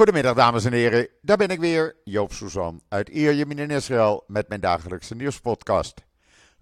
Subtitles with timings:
[0.00, 4.48] Goedemiddag dames en heren, daar ben ik weer, Joop Suzan uit Ierjemien in Israël met
[4.48, 6.04] mijn dagelijkse nieuwspodcast.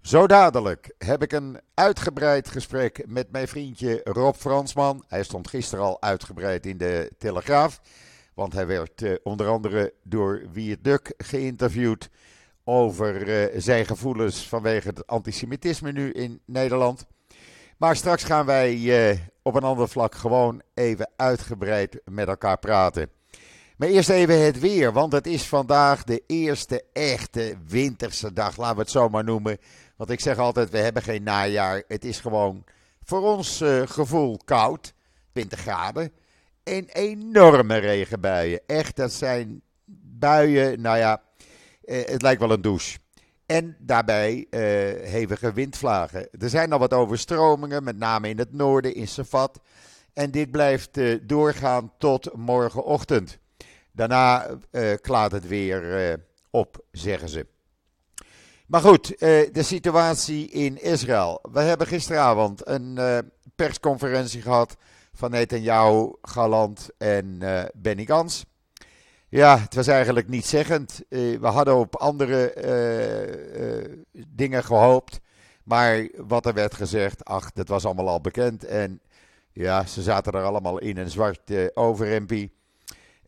[0.01, 5.03] Zo dadelijk heb ik een uitgebreid gesprek met mijn vriendje Rob Fransman.
[5.07, 7.81] Hij stond gisteren al uitgebreid in de Telegraaf,
[8.33, 12.09] want hij werd eh, onder andere door Wiert Duk geïnterviewd
[12.63, 17.05] over eh, zijn gevoelens vanwege het antisemitisme nu in Nederland.
[17.77, 23.17] Maar straks gaan wij eh, op een ander vlak gewoon even uitgebreid met elkaar praten.
[23.79, 28.75] Maar eerst even het weer, want het is vandaag de eerste echte winterse dag, laten
[28.75, 29.57] we het zo maar noemen.
[29.95, 31.83] Want ik zeg altijd, we hebben geen najaar.
[31.87, 32.63] Het is gewoon
[33.03, 34.93] voor ons uh, gevoel koud,
[35.31, 36.11] 20 graden.
[36.63, 38.61] En enorme regenbuien.
[38.65, 39.61] Echt, dat zijn
[40.19, 41.21] buien, nou ja,
[41.83, 42.97] uh, het lijkt wel een douche.
[43.45, 44.59] En daarbij uh,
[45.09, 46.29] hevige windvlagen.
[46.39, 49.59] Er zijn al wat overstromingen, met name in het noorden, in Safat.
[50.13, 53.39] En dit blijft doorgaan tot morgenochtend.
[53.91, 56.13] Daarna uh, klaart het weer uh,
[56.49, 57.47] op, zeggen ze.
[58.67, 59.17] Maar goed, uh,
[59.51, 61.39] de situatie in Israël.
[61.51, 62.99] We hebben gisteravond een
[63.55, 64.75] persconferentie gehad
[65.13, 67.39] van Netanyahu, Galant en
[67.73, 68.45] Benny Gans.
[69.29, 71.01] Ja, het was eigenlijk niet zeggend.
[71.09, 72.53] we hadden op andere
[74.27, 75.19] dingen gehoopt.
[75.63, 78.65] Maar wat er werd gezegd, ach, dat was allemaal al bekend.
[78.65, 79.01] En
[79.51, 82.58] ja, ze zaten er allemaal in een zwart overhempie.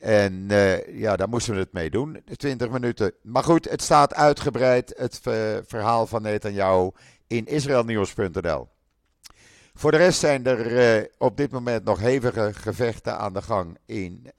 [0.01, 3.13] En uh, ja, daar moesten we het mee doen, 20 minuten.
[3.21, 5.19] Maar goed, het staat uitgebreid, het
[5.67, 6.89] verhaal van Netanyahu,
[7.27, 8.67] in israelnieuws.nl.
[9.73, 13.77] Voor de rest zijn er uh, op dit moment nog hevige gevechten aan de gang
[13.85, 14.31] in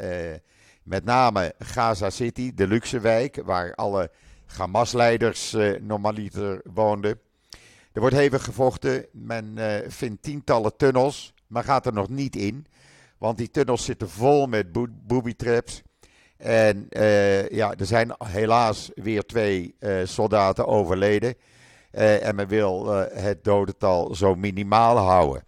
[0.83, 4.11] met name Gaza City, de luxe wijk, waar alle
[4.47, 7.21] Hamas-leiders normaliter woonden.
[7.93, 12.67] Er wordt hevig gevochten, men vindt tientallen tunnels, maar gaat er nog niet in.
[13.23, 14.73] Want die tunnels zitten vol met
[15.07, 15.83] booby traps.
[16.37, 21.35] En uh, ja, er zijn helaas weer twee uh, soldaten overleden.
[21.93, 25.45] Uh, en men wil het dodental zo minimaal houden.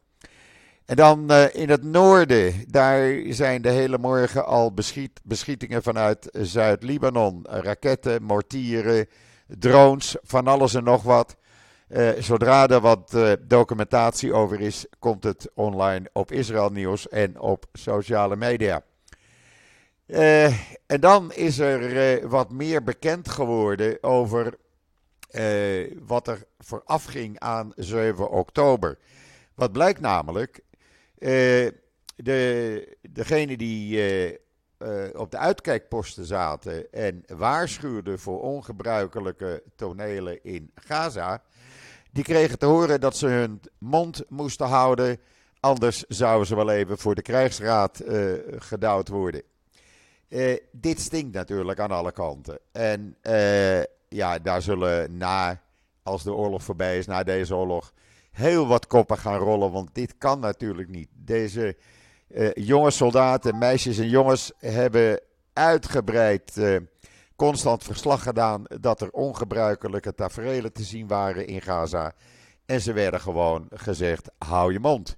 [0.85, 7.47] En dan in het noorden, daar zijn de hele morgen al beschiet, beschietingen vanuit Zuid-Libanon.
[7.49, 9.07] Raketten, mortieren,
[9.47, 11.37] drones, van alles en nog wat.
[11.89, 17.41] Uh, zodra er wat uh, documentatie over is, komt het online op Israël Nieuws en
[17.41, 18.83] op sociale media.
[20.07, 20.47] Uh,
[20.87, 24.55] en dan is er wat meer bekend geworden over
[26.07, 28.99] wat er vooraf ging aan 7 oktober.
[29.55, 30.61] Wat blijkt namelijk,
[32.17, 34.39] de, degene die
[35.13, 41.43] op de uitkijkposten zaten en waarschuwden voor ongebruikelijke tonelen in Gaza
[42.15, 45.19] die kregen te horen dat ze hun mond moesten houden.
[45.61, 49.43] Anders zouden ze wel even voor de krijgsraad uh, gedouwd worden.
[50.29, 52.59] Uh, dit stinkt natuurlijk aan alle kanten.
[52.73, 55.61] En uh, ja, daar zullen na,
[56.03, 57.93] als de oorlog voorbij is, na deze oorlog,
[58.31, 59.73] heel wat koppen gaan rollen.
[59.73, 61.09] Want dit kan natuurlijk niet.
[61.13, 61.77] Deze
[62.55, 65.21] jonge soldaten, meisjes en jongens hebben
[65.53, 66.61] uitgebreid
[67.37, 72.13] constant verslag gedaan dat er ongebruikelijke tafereelen te zien waren in Gaza.
[72.67, 75.17] En ze werden gewoon gezegd: hou je mond.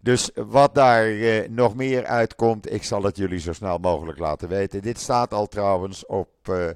[0.00, 4.48] Dus wat daar eh, nog meer uitkomt, ik zal het jullie zo snel mogelijk laten
[4.48, 4.82] weten.
[4.82, 6.68] Dit staat al trouwens op uh,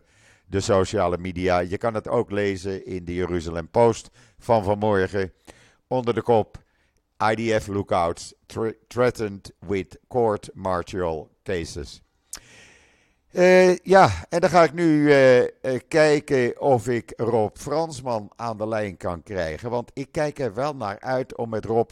[0.46, 1.58] de sociale media.
[1.58, 5.32] Je kan het ook lezen in de Jeruzalem Post van vanmorgen.
[5.86, 6.62] Onder de kop
[7.30, 8.34] IDF lookouts
[8.86, 12.02] threatened with court martial cases.
[13.33, 15.49] Uh, ja, en dan ga ik nu uh, uh,
[15.89, 19.71] kijken of ik Rob Fransman aan de lijn kan krijgen.
[19.71, 21.91] Want ik kijk er wel naar uit om met Rob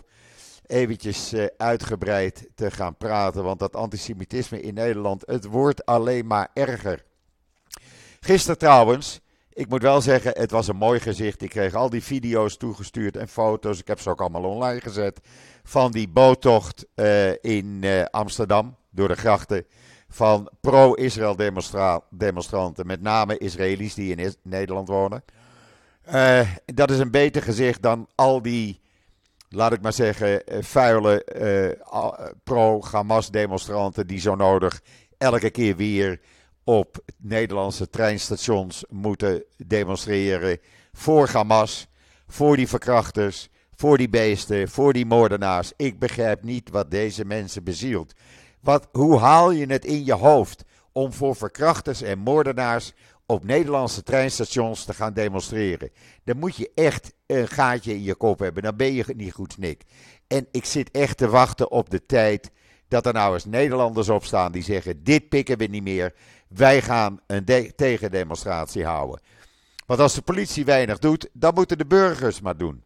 [0.67, 3.45] eventjes uitgebreid te gaan praten.
[3.45, 7.05] Want dat antisemitisme in Nederland, het wordt alleen maar erger.
[8.21, 9.21] Gisteren trouwens,
[9.53, 11.43] ik moet wel zeggen, het was een mooi gezicht.
[11.43, 13.79] Ik kreeg al die video's toegestuurd en foto's.
[13.79, 15.21] Ik heb ze ook allemaal online gezet.
[15.65, 16.87] Van die boottocht
[17.41, 19.67] in Amsterdam door de grachten
[20.17, 21.37] van pro-Israël
[22.11, 25.25] demonstranten, met name Israëli's die in Nederland wonen.
[26.09, 28.81] Uh, dat is een beter gezicht dan al die,
[29.49, 31.27] laat ik maar zeggen, eh, vuile
[31.93, 34.81] uh, pro-Hamas demonstranten die zo nodig
[35.19, 36.21] elke keer weer
[36.65, 40.59] op Nederlandse treinstations moeten demonstreren
[40.93, 41.87] voor Hamas,
[42.27, 45.73] voor die verkrachters, voor die beesten, voor die moordenaars.
[45.77, 48.15] Ik begrijp niet wat deze mensen bezielt.
[48.93, 52.93] Hoe haal je het in je hoofd om voor verkrachters en moordenaars
[53.27, 55.91] op Nederlandse treinstations te gaan demonstreren?
[56.25, 58.63] Dan moet je echt een gaatje in je kop hebben.
[58.63, 59.83] Dan ben je niet goed, Nick.
[60.27, 62.51] En ik zit echt te wachten op de tijd
[62.89, 66.15] dat er nou eens Nederlanders op staan die zeggen: dit pikken we niet meer.
[66.49, 67.45] Wij gaan een
[67.77, 69.21] tegendemonstratie houden.
[69.87, 72.85] Want als de politie weinig doet, dan moeten de burgers maar doen.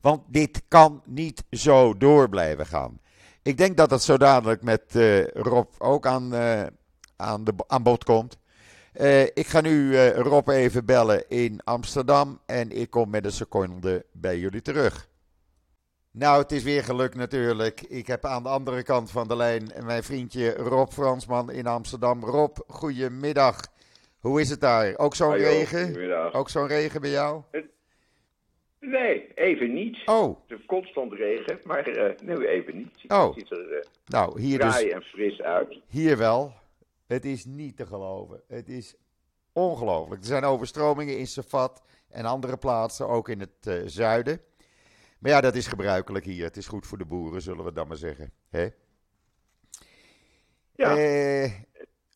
[0.00, 3.00] Want dit kan niet zo door blijven gaan.
[3.46, 6.62] Ik denk dat het zo dadelijk met uh, Rob ook aan, uh,
[7.16, 8.38] aan, de, aan bod komt.
[9.00, 14.04] Uh, ik ga nu Rob even bellen in Amsterdam en ik kom met een seconde
[14.12, 15.08] bij jullie terug.
[16.10, 17.80] Nou, het is weer gelukt natuurlijk.
[17.80, 22.24] Ik heb aan de andere kant van de lijn mijn vriendje Rob Fransman in Amsterdam.
[22.24, 23.60] Rob, goedemiddag.
[24.18, 24.96] Hoe is het daar?
[24.96, 25.84] Ook zo'n regen?
[25.84, 26.32] Goedemiddag.
[26.32, 27.42] Ook zo'n regen bij jou?
[28.86, 29.98] Nee, even niet.
[30.04, 30.36] Oh.
[30.46, 33.02] Het is constant regen, maar uh, nu even niet.
[33.02, 33.34] Het oh.
[33.34, 35.80] ziet er uh, nou, hier dus, en fris uit.
[35.88, 36.52] Hier wel.
[37.06, 38.42] Het is niet te geloven.
[38.48, 38.94] Het is
[39.52, 40.20] ongelooflijk.
[40.20, 44.40] Er zijn overstromingen in Safat en andere plaatsen, ook in het uh, zuiden.
[45.18, 46.44] Maar ja, dat is gebruikelijk hier.
[46.44, 48.32] Het is goed voor de boeren, zullen we dan maar zeggen.
[48.48, 48.68] Hè?
[50.74, 50.96] Ja.
[50.96, 51.52] Eh,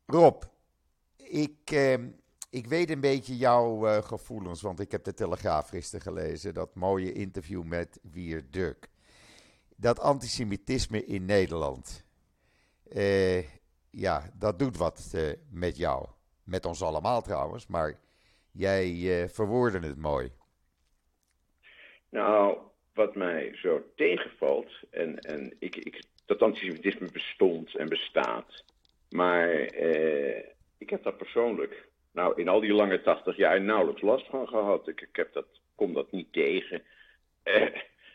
[0.07, 0.43] Rob,
[1.17, 1.95] ik, eh,
[2.51, 6.55] ik weet een beetje jouw uh, gevoelens, want ik heb de Telegraaf gisteren gelezen.
[6.55, 8.89] Dat mooie interview met Wier Duk.
[9.77, 12.07] Dat antisemitisme in Nederland.
[12.89, 13.43] Eh,
[13.91, 16.07] ja, dat doet wat uh, met jou.
[16.45, 18.01] Met ons allemaal trouwens, maar
[18.53, 20.33] jij verwoordde het mooi.
[22.09, 22.59] Nou,
[22.95, 28.65] wat mij zo tegenvalt, en, en ik, ik, dat antisemitisme bestond en bestaat,
[29.09, 30.45] maar eh,
[30.79, 34.89] ik heb daar persoonlijk, nou in al die lange tachtig jaar, nauwelijks last van gehad.
[34.89, 36.83] Ik, heb dat, kom dat niet tegen.
[37.43, 37.67] Eh,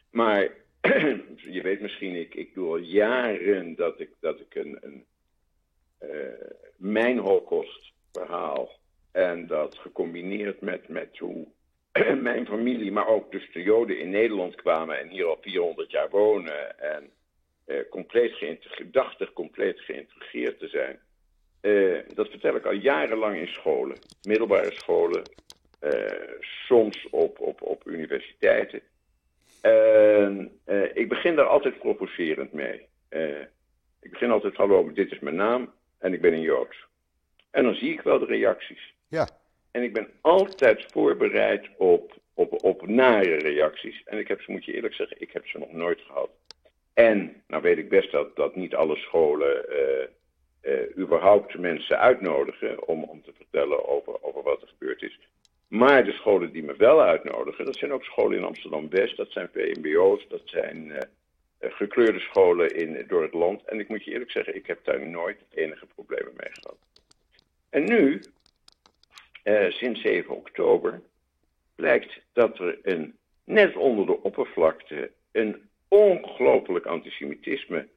[0.10, 0.50] maar
[1.56, 5.06] je weet misschien, ik, ik doe al jaren dat ik, dat ik een, een
[6.02, 7.22] uh, mijn
[8.12, 8.70] verhaal
[9.12, 11.48] en dat gecombineerd met, met hoe
[12.22, 16.10] mijn familie, maar ook dus de Joden in Nederland kwamen en hier al 400 jaar
[16.10, 17.10] wonen en
[17.66, 21.00] eh, compleet geïntegreerd, compleet geïntegreerd te zijn.
[21.66, 25.22] Eh, dat vertel ik al jarenlang in scholen, middelbare scholen,
[25.80, 28.82] eh, soms op, op, op universiteiten.
[29.62, 30.60] En
[30.94, 32.88] ik begin daar altijd provocerend mee.
[34.02, 36.76] ik begin altijd, hallo, dit is mijn naam en ik ben een Jood.
[37.52, 38.94] En dan zie ik wel de reacties.
[39.08, 39.28] Ja.
[39.72, 44.04] En ik ben altijd voorbereid op, op, op nare reacties.
[44.04, 46.30] En ik heb ze, moet je eerlijk zeggen, ik heb ze nog nooit gehad.
[46.94, 49.66] En, nou weet ik best dat, dat niet alle scholen
[50.98, 55.20] überhaupt mensen uitnodigen om, om te vertellen over, over wat er gebeurd is.
[55.68, 59.50] Maar de scholen die me wel uitnodigen, dat zijn ook scholen in Amsterdam-West, dat zijn
[59.54, 60.98] VMBO's, dat zijn uh,
[61.60, 63.64] gekleurde scholen in, door het land.
[63.66, 66.78] En ik moet je eerlijk zeggen, ik heb daar nooit enige problemen mee gehad.
[67.70, 68.22] En nu,
[69.70, 71.02] sinds 7 oktober
[71.76, 77.88] blijkt dat er een, net onder de oppervlakte een ongelooflijk antisemitisme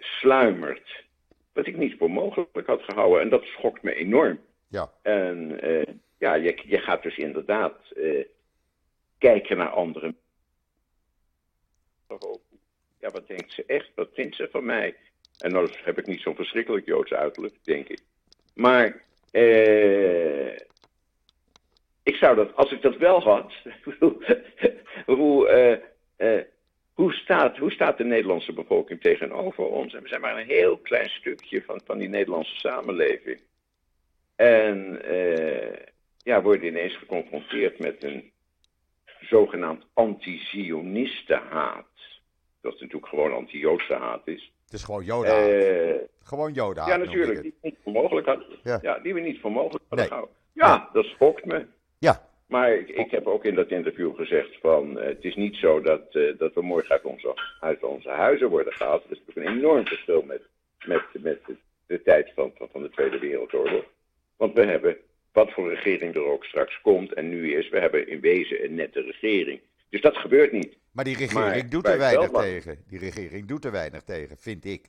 [0.00, 1.04] sluimert.
[1.52, 3.20] Wat ik niet voor mogelijk had gehouden.
[3.20, 4.40] En dat schokt me enorm.
[4.68, 4.90] Ja.
[5.02, 7.92] En uh, ja, je, je gaat dus inderdaad
[9.18, 10.16] kijken naar anderen.
[12.98, 13.90] Ja, wat denkt ze echt?
[13.94, 14.96] Wat vindt ze van mij?
[15.38, 18.00] En dan heb ik niet zo'n verschrikkelijk Joods uiterlijk, denk ik.
[18.54, 19.02] Maar
[19.32, 20.52] uh,
[22.02, 23.52] ik zou dat, als ik dat wel had,
[25.06, 25.80] hoe,
[26.18, 26.42] uh, uh,
[26.92, 29.94] hoe, staat, hoe staat de Nederlandse bevolking tegenover ons?
[29.94, 33.40] En we zijn maar een heel klein stukje van, van die Nederlandse samenleving.
[34.36, 35.02] En
[36.16, 38.32] ja, worden ineens geconfronteerd met een
[39.20, 41.86] zogenaamd anti-Zionistenhaat.
[42.60, 44.52] Dat natuurlijk gewoon anti-Joodse haat is.
[44.64, 45.48] Het is gewoon Joda.
[45.48, 46.86] Uh, gewoon Joda.
[46.86, 47.42] Ja, natuurlijk.
[47.42, 48.46] Die we niet voor mogelijk hadden.
[48.62, 48.78] Ja.
[48.82, 48.98] ja.
[48.98, 50.06] die we niet voor mogelijk hadden Nee.
[50.06, 50.36] gehouden.
[50.52, 51.66] Ja, dat schokt me.
[51.98, 54.98] Ja, Maar ik, ik heb ook in dat interview gezegd van...
[54.98, 58.48] eh, het is niet zo dat, eh, dat we morgen uit onze, uit onze huizen
[58.48, 59.02] worden gehaald.
[59.02, 60.42] Dat is natuurlijk een enorm verschil met,
[60.84, 61.54] met, met de,
[61.86, 63.84] de tijd van, van, de Tweede Wereldoorlog.
[64.36, 64.96] Want we hebben,
[65.32, 67.68] wat voor regering er ook straks komt en nu is...
[67.68, 69.60] we hebben in wezen een nette regering.
[69.88, 70.76] Dus dat gebeurt niet.
[70.92, 72.84] maar die regering Maar doet er wel weinig tegen.
[72.88, 74.84] Die regering doet er weinig tegen, vind ik.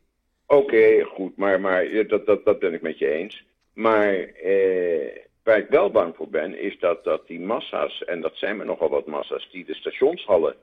[0.48, 3.46] Oké, goed, maar, maar dat, dat, dat ben ik met je eens.
[3.74, 8.36] Maar eh, waar ik wel bang voor ben, is dat, dat die massa's, en dat
[8.36, 10.56] zijn er nogal wat massa's, die de stationshallen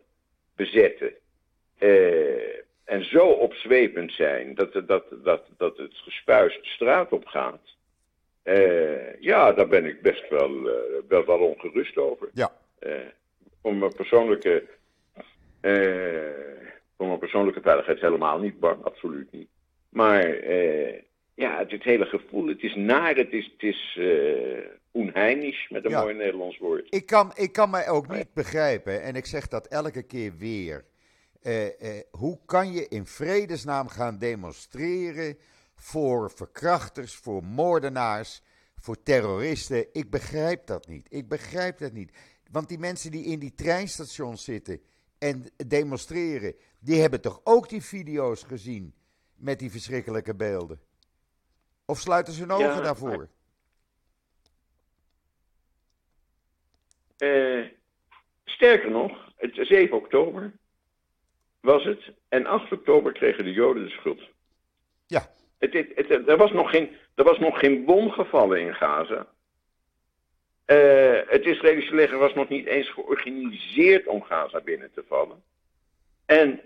[0.57, 1.13] bezetten.
[1.79, 7.61] eh, en zo opzwepend zijn dat, dat, dat, dat het gespuis de straat op gaat.
[8.43, 10.75] Eh, ja, daar ben ik best wel, eh,
[11.09, 12.29] wel, wel ongerust over.
[12.35, 12.93] Ja, Eh,
[13.63, 14.65] voor mijn persoonlijke,
[15.61, 15.73] eh,
[16.97, 19.49] voor mijn persoonlijke veiligheid helemaal niet bang, absoluut niet.
[19.89, 21.03] Maar eh,
[21.41, 25.85] ja, het, het hele gevoel, het is naar, het is, het is eh onheimisch, met
[25.85, 26.03] een Ja.
[26.03, 26.87] mooi Nederlands woord.
[26.95, 30.85] ik kan, ik kan mij ook niet begrijpen, en ik zeg dat elke keer weer.
[31.43, 31.67] Eh,
[31.99, 35.37] eh, hoe kan je in vredesnaam gaan demonstreren
[35.75, 38.43] voor verkrachters, voor moordenaars,
[38.77, 39.87] voor terroristen?
[39.93, 41.07] Ik begrijp dat niet.
[41.11, 42.13] Ik begrijp dat niet.
[42.51, 44.81] Want die mensen die in die treinstations zitten
[45.19, 48.95] en demonstreren, die hebben toch ook die video's gezien
[49.37, 50.81] met die verschrikkelijke beelden?
[51.91, 53.29] Of sluiten ze hun ogen Ja, daarvoor?
[57.19, 57.65] Eh,
[58.45, 60.53] sterker nog, het 7 oktober
[61.61, 62.01] was het.
[62.29, 64.21] En 8 oktober kregen de Joden de schuld.
[65.07, 65.31] Ja.
[65.59, 69.27] Het, het, het- er, was nog geen, er was nog geen bom gevallen in Gaza.
[70.65, 75.43] Eh, het Israëlische leger was nog niet eens georganiseerd om Gaza binnen te vallen.
[76.27, 76.61] En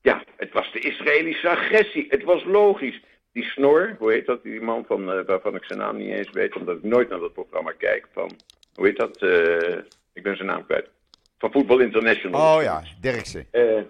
[0.00, 2.06] ja, het was de Israëlische agressie.
[2.08, 3.02] Het was logisch.
[3.32, 4.42] Die snor, hoe heet dat?
[4.42, 7.18] Die man van, eh, waarvan ik zijn naam niet eens weet, omdat ik nooit naar
[7.18, 8.06] dat programma kijk.
[8.12, 8.30] Van,
[8.74, 9.16] hoe heet dat?
[9.16, 9.78] Eh,
[10.12, 10.88] ik ben zijn naam kwijt.
[11.38, 12.56] Van Voetbal International.
[12.56, 13.46] Oh ja, Derksen.
[13.50, 13.80] Eh,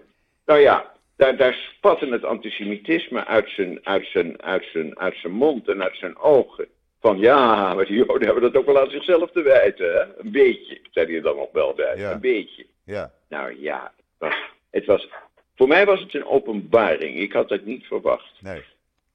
[0.47, 5.33] nou ja, daar, daar spatte het antisemitisme uit zijn, uit, zijn, uit, zijn, uit zijn
[5.33, 6.67] mond en uit zijn ogen.
[7.01, 9.93] Van ja, maar die Joden hebben dat ook wel aan zichzelf te wijten.
[9.93, 10.19] Hè?
[10.19, 11.97] Een beetje, zei hij dan nog wel bij.
[11.97, 12.13] Ja.
[12.13, 12.67] Een beetje.
[12.85, 14.35] Ja, Nou ja, het was,
[14.71, 15.09] het was,
[15.57, 17.19] voor mij was het een openbaring.
[17.19, 18.33] Ik had het niet verwacht.
[18.41, 18.63] nee.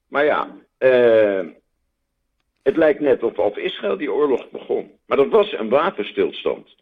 [0.07, 1.45] Maar ja, eh,
[2.63, 4.91] het lijkt net of, of Israël die oorlog begon.
[5.05, 6.75] Maar dat was een wapenstilstand.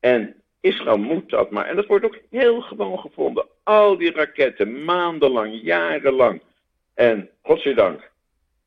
[0.00, 1.66] En Israël moet dat maar.
[1.66, 3.46] En dat wordt ook heel gewoon gevonden.
[3.62, 6.42] Al die raketten, maandenlang, jarenlang.
[6.94, 8.10] En godzijdank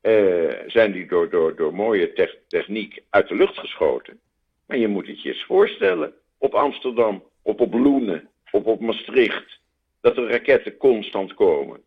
[0.00, 4.20] eh, zijn die door, door, door mooie tech- techniek uit de lucht geschoten.
[4.66, 6.12] Maar je moet het je eens voorstellen.
[6.38, 9.60] Op Amsterdam, op op Loenen, op op Maastricht.
[10.00, 11.80] Dat er raketten constant komen.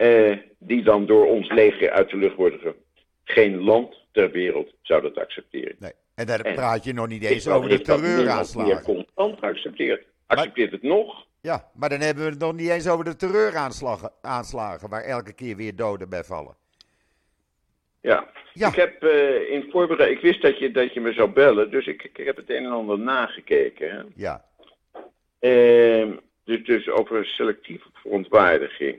[0.00, 2.74] Eh, die dan door ons leger uit de lucht worden ge...
[3.24, 5.76] Geen land ter wereld zou dat accepteren.
[5.78, 5.92] nee.
[6.14, 8.72] En daar En- praat je nog niet eens over de dat terreuraanslagen.
[8.72, 10.04] meer constant geaccepteerd.
[10.26, 11.26] Accepteert het nog?
[11.40, 15.32] Ja, maar dan hebben we het nog niet eens over de terreuraanslagen, aanslagen, waar elke
[15.32, 16.56] keer weer doden bij vallen.
[18.00, 18.30] Ja.
[18.52, 18.68] Ja.
[18.68, 20.18] Ik heb eh, in voorbereiding...
[20.20, 22.64] Ik wist dat je, dat je me zou bellen, dus ik, ik heb het een
[22.64, 23.90] en ander nagekeken.
[23.90, 24.02] Hè?
[24.14, 24.44] Ja,
[25.38, 28.98] Ehm, dus, dus over selectieve verontwaardiging.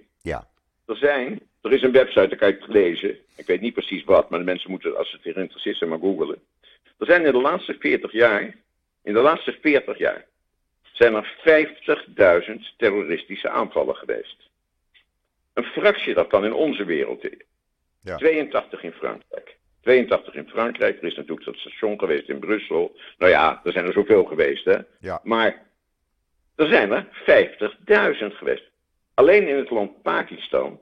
[0.85, 3.17] Er zijn, er is een website, daar kan je het lezen.
[3.35, 5.99] Ik weet niet precies wat, maar de mensen moeten, als ze het geïnteresseerd zijn, maar
[5.99, 6.41] googelen.
[6.97, 8.55] Er zijn in de laatste 40 jaar,
[9.03, 10.25] in de laatste 40 jaar,
[10.91, 11.35] zijn er
[12.47, 14.49] 50.000 terroristische aanvallen geweest.
[15.53, 17.27] Een fractie daarvan in onze wereld.
[18.01, 18.17] Ja.
[18.17, 19.57] 82 in Frankrijk.
[19.81, 20.97] 82 in Frankrijk.
[20.97, 22.95] Er is natuurlijk dat station geweest in Brussel.
[23.17, 24.77] Nou ja, er zijn er zoveel geweest, hè.
[24.99, 25.19] ja.
[25.23, 25.65] Maar
[26.55, 27.05] er zijn er
[28.29, 28.70] 50.000 geweest.
[29.13, 30.79] Alleen in het land Pakistan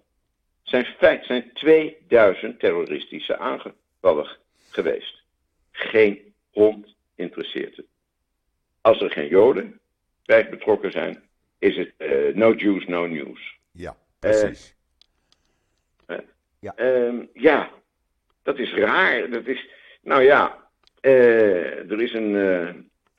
[0.63, 4.37] zijn, feit, zijn 2000 terroristische aangevallen
[4.69, 5.23] geweest.
[5.71, 7.85] Geen hond interesseert het.
[8.81, 9.79] Als er geen Joden
[10.25, 11.23] bij betrokken zijn,
[11.57, 13.57] is het eh, no Jews, no news.
[13.71, 14.77] Ja, precies.
[16.75, 17.71] Ehm, ja,
[18.43, 19.29] dat is raar.
[19.29, 19.69] Dat is,
[20.01, 20.69] nou ja,
[21.01, 22.69] eh, er is een, eh,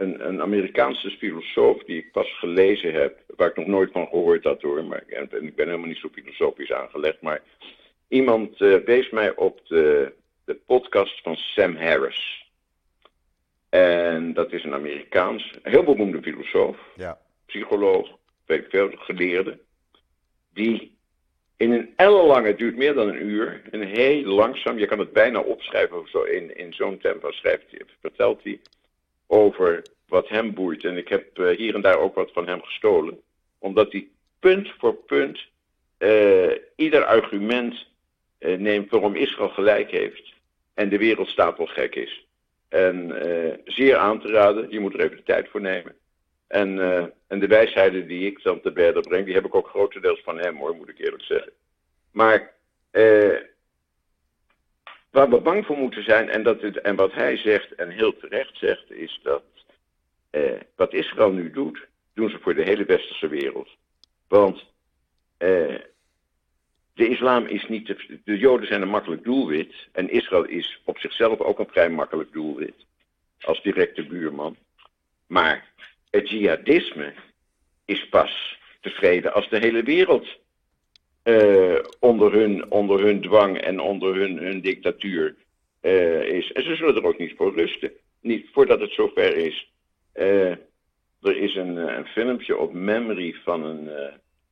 [0.01, 4.45] een, een Amerikaanse filosoof die ik pas gelezen heb, waar ik nog nooit van gehoord
[4.45, 7.43] had hoor, maar en, en ik ben helemaal niet zo filosofisch aangelegd, maar
[8.09, 10.13] iemand eh, wees mij op de,
[10.45, 12.49] de podcast van Sam Harris.
[13.69, 18.09] En dat is een Amerikaans, heel beroemde filosoof ja, psycholoog,
[18.47, 19.59] weet veel, geleerde,
[20.53, 20.99] die
[21.57, 25.13] in een ellenlange, het duurt meer dan een uur, een heel langzaam, je kan het
[25.13, 28.61] bijna opschrijven of zo, in, in zo'n tempo schrijft hij, vertelt hij
[29.31, 30.85] over wat hem boeit.
[30.85, 33.21] En ik heb eh, hier en daar ook wat van hem gestolen,
[33.59, 34.09] omdat hij
[34.39, 35.41] punt voor punt
[35.99, 37.87] eh, ieder argument
[38.39, 40.33] eh, neemt waarom Israël gelijk heeft
[40.75, 42.29] en de wereld stapelgek is.
[42.69, 43.15] En
[43.65, 45.95] zeer aan te raden, je moet er even de tijd voor nemen.
[46.47, 46.79] En,
[47.27, 50.39] en de wijsheden die ik dan te berden breng, die heb ik ook grotendeels van
[50.39, 51.53] hem hoor, moet ik eerlijk zeggen.
[52.13, 52.55] Maar
[55.11, 58.17] waar we bang voor moeten zijn, en, dat het, en wat hij zegt, en heel
[58.17, 59.43] terecht zegt, is dat
[60.31, 63.69] eh, wat Israël nu doet, doen ze voor de hele westerse wereld.
[64.29, 64.65] Want
[65.37, 65.75] eh,
[66.95, 70.99] de islam is niet, de, de Joden zijn een makkelijk doelwit, en Israël is op
[70.99, 72.87] zichzelf ook een vrij makkelijk doelwit,
[73.41, 74.57] als directe buurman.
[75.27, 75.69] Maar
[76.11, 77.15] het jihadisme
[77.85, 80.40] is pas tevreden als de hele wereld
[81.23, 85.37] eh, onder, hun, onder hun dwang en onder hun, hun dictatuur
[85.81, 86.53] eh, is.
[86.53, 87.93] En ze zullen er ook niet voor rusten.
[88.21, 89.73] Niet voordat het zover is.
[90.13, 90.51] Eh,
[91.21, 93.91] er is een, een filmpje op memory van een,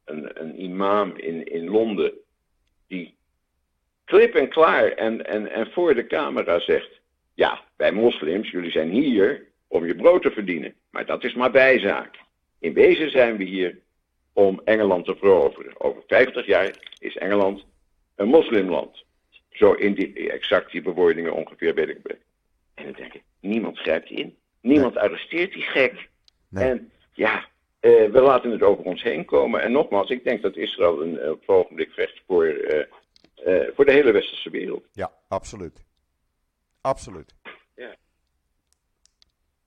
[0.05, 2.13] een, een imam in, in Londen.
[2.87, 3.15] Die
[4.05, 7.01] klip en klaar en, en, en voor de camera zegt:
[7.35, 10.75] Ja, wij moslims, jullie zijn hier om je brood te verdienen.
[10.91, 12.19] Maar dat is maar bijzaak.
[12.61, 13.79] In wezen zijn we hier
[14.39, 15.81] om Engeland te veroveren.
[15.81, 17.65] Over 50 jaar is Engeland
[18.15, 19.05] een moslimland.
[19.51, 22.19] Zo in die, exact die bewoordingen ongeveer weet ik.
[22.75, 24.37] En dan denk ik, niemand grijpt in.
[24.61, 26.09] Niemand arresteert die gek.
[26.49, 26.65] Nee.
[26.65, 27.45] En ja,
[27.81, 29.63] eh, we laten het over ons heen komen.
[29.63, 32.87] En nogmaals, ik denk dat Israël een, eh, op het ogenblik vecht voor, eh,
[33.75, 34.87] voor de hele westerse wereld.
[34.93, 35.85] Ja, absoluut.
[36.81, 37.35] Absoluut.
[37.75, 37.97] Ja.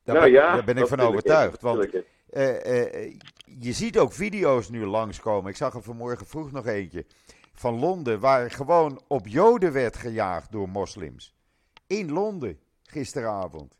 [0.03, 1.61] Daar, nou ben, ja, daar ben ik van overtuigd.
[1.61, 1.89] Want
[2.31, 3.17] ik eh, eh,
[3.59, 5.49] je ziet ook video's nu langskomen.
[5.49, 7.05] Ik zag er vanmorgen vroeg nog eentje.
[7.53, 11.35] Van Londen, waar gewoon op Joden werd gejaagd door moslims.
[11.87, 13.77] In Londen, gisteravond.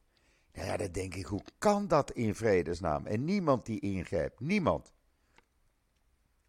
[0.54, 3.06] Nou ja, dan denk ik, hoe kan dat in vredesnaam?
[3.06, 4.40] En niemand die ingrijpt.
[4.40, 4.94] Niemand.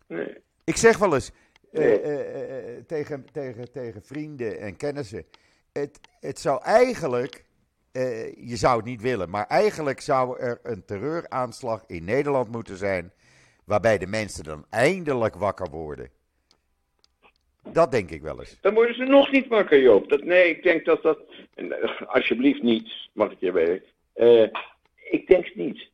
[0.07, 0.43] Nee.
[0.65, 1.33] Ik zeg wel eens
[1.73, 5.25] eh, eh, eh, tegen, tegen, tegen vrienden en kennissen.
[5.73, 7.45] Het, het zou eigenlijk,
[7.93, 12.77] eh, je zou het niet willen, maar eigenlijk zou er een terreuraanslag in Nederland moeten
[12.77, 13.13] zijn.
[13.65, 16.11] Waarbij de mensen dan eindelijk wakker worden.
[17.69, 18.59] Dat denk ik wel eens.
[18.61, 20.09] Dan worden ze nog niet wakker, Joop.
[20.09, 21.19] Dat, nee, ik denk dat dat.
[21.55, 21.67] eh,
[22.07, 23.83] Alsjeblieft niet, mag ik je weten.
[24.13, 24.43] Eh,
[25.11, 25.91] ik denk het niet.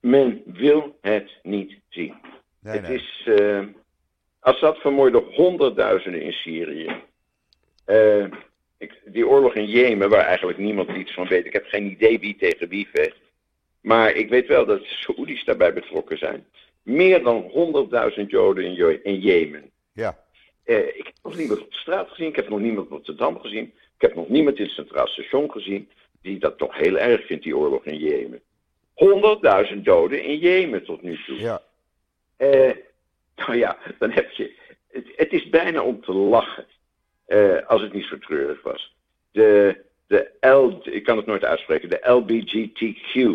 [0.00, 2.14] Men wil het niet zien.
[2.60, 2.96] Nee, het nee.
[2.96, 3.28] is.
[4.40, 7.02] Assad vermoorde honderdduizenden in Syrië.
[8.78, 11.46] Ik, die oorlog in Jemen, waar eigenlijk niemand iets van weet.
[11.46, 13.16] Ik heb geen idee wie tegen wie vecht.
[13.80, 16.46] Maar ik weet wel dat de Saoedi's daarbij betrokken zijn.
[16.82, 17.50] Meer dan
[18.20, 18.64] 100.000 Joden
[19.04, 19.70] in, Jemen.
[19.92, 20.18] Ja,
[20.64, 22.28] Eh, ik heb nog niemand op de straat gezien.
[22.28, 23.64] Ik heb nog niemand op Rotterdam gezien.
[23.64, 25.88] Ik heb nog niemand in het Centraal Station gezien.
[26.22, 28.40] die dat toch heel erg vindt, die oorlog in Jemen.
[29.72, 31.38] 100.000 doden in Jemen tot nu toe.
[31.38, 31.62] ja,
[32.36, 32.70] Eh,
[33.36, 34.52] nou ja, dan heb je.
[34.88, 36.66] Het, het is bijna om te lachen.
[37.28, 38.94] Eh, als het niet zo treurig was.
[39.32, 43.30] De, de L, ik kan het nooit uitspreken, de LBGTQ.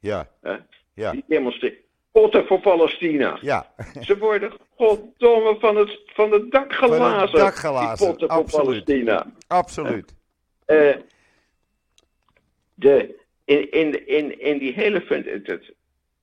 [0.00, 0.56] ja, Hè,
[0.94, 1.78] ja, Die demonstreren.
[2.12, 3.38] Potten voor Palestina.
[3.40, 3.72] ja.
[4.00, 7.38] Ze worden goddomme van het, van het dak gelazen.
[7.38, 8.62] dak gelazen, Die potten voor.
[8.64, 9.32] Palestina.
[9.46, 10.14] Absoluut.
[10.64, 10.96] Eh,
[12.74, 15.72] de, in, in, in, in die hele het, het-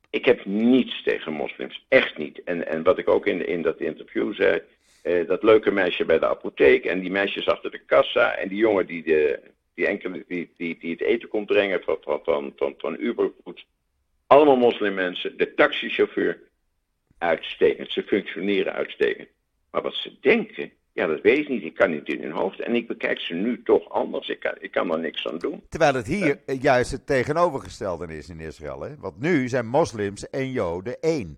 [0.10, 2.44] ik heb niets tegen moslims, echt niet.
[2.44, 4.62] En, en wat ik ook in, in dat interview zei,
[5.04, 8.58] eh, dat leuke meisje bij de apotheek en die meisjes achter de kassa en die
[8.58, 9.40] jongen die, de,
[9.74, 13.66] die, enkele, die, die, die het eten komt brengen van, van, van, van, van Uberfood.
[14.28, 16.40] Allemaal moslimmensen, de taxichauffeur,
[17.18, 17.92] uitstekend.
[17.92, 19.28] Ze functioneren uitstekend.
[19.72, 21.64] Maar wat ze denken, ja, dat weet ik niet.
[21.64, 22.60] Ik kan niet in hun hoofd.
[22.60, 24.30] En ik bekijk ze nu toch anders.
[24.30, 25.64] Ik kan, ik kan er niks aan doen.
[25.70, 28.88] Terwijl het hier eh, juist het tegenovergestelde is in Israël.
[29.00, 31.38] Want nu zijn moslims en joden één.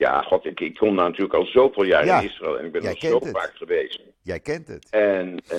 [0.00, 2.58] Ja, god, ik, ik kom daar natuurlijk al zoveel jaar Ja, in Israël.
[2.58, 3.30] En ik ben jij er zo het.
[3.30, 4.00] vaak geweest.
[4.22, 4.86] Jij kent het.
[4.90, 5.58] En eh,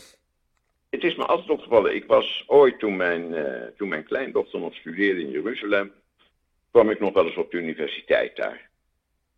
[0.90, 1.96] het is me altijd opgevallen.
[1.96, 5.92] Ik was ooit, toen mijn, eh, toen mijn kleindochter nog studeerde in Jeruzalem,
[6.72, 8.70] kwam ik nog wel eens op de universiteit daar.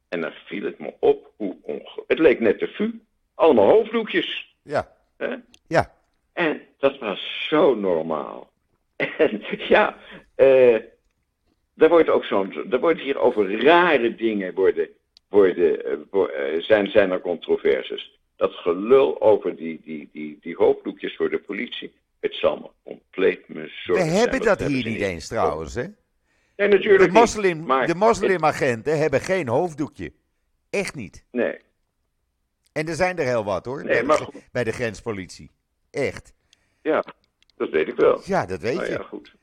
[0.09, 2.03] En dan viel het me op hoe onge...
[2.07, 2.99] Het leek net de VU.
[3.35, 4.55] Allemaal hoofddoekjes.
[4.61, 4.91] Ja,
[5.67, 5.93] ja,
[6.33, 8.51] En dat was zo normaal.
[9.17, 9.97] En ja,
[10.35, 10.77] eh
[11.77, 12.71] er wordt ook zo'n.
[12.71, 14.89] Er wordt hier over rare dingen worden,
[15.29, 18.19] worden, eh, eh, zijn, zijn er controverses.
[18.35, 21.93] Dat gelul over die, die, die, die hoofddoekjes voor de politie.
[22.19, 23.93] Het zal me compleet me zo.
[23.93, 25.73] we hebben dat hier niet eens trouwens.
[25.75, 25.83] Hè?
[26.57, 30.11] Nee, natuurlijk De, niet, moslim, maar- de moslimagenten hebben geen hoofddoekje.
[30.69, 31.25] Echt niet.
[31.31, 31.57] Nee,
[32.73, 33.77] En er zijn er heel wat hoor.
[33.83, 34.35] Nee, bij, de, maar goed.
[34.51, 35.51] bij de grenspolitie.
[35.91, 36.33] Echt.
[36.81, 37.03] ja,
[37.57, 38.21] dat weet ik wel.
[38.25, 38.91] Ja, dat weet Nou je.
[38.91, 39.33] ja, goed.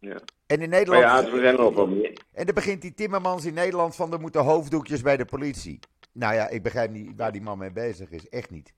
[0.00, 0.20] Ja.
[0.46, 1.02] En in Maar Nederland.
[1.04, 2.12] ja, zijn wel meer.
[2.32, 5.78] En dan begint die Timmermans in Nederland van er moeten hoofddoekjes bij de politie.
[6.12, 8.28] Nou ja, ik begrijp niet waar die man mee bezig is.
[8.28, 8.72] Echt niet.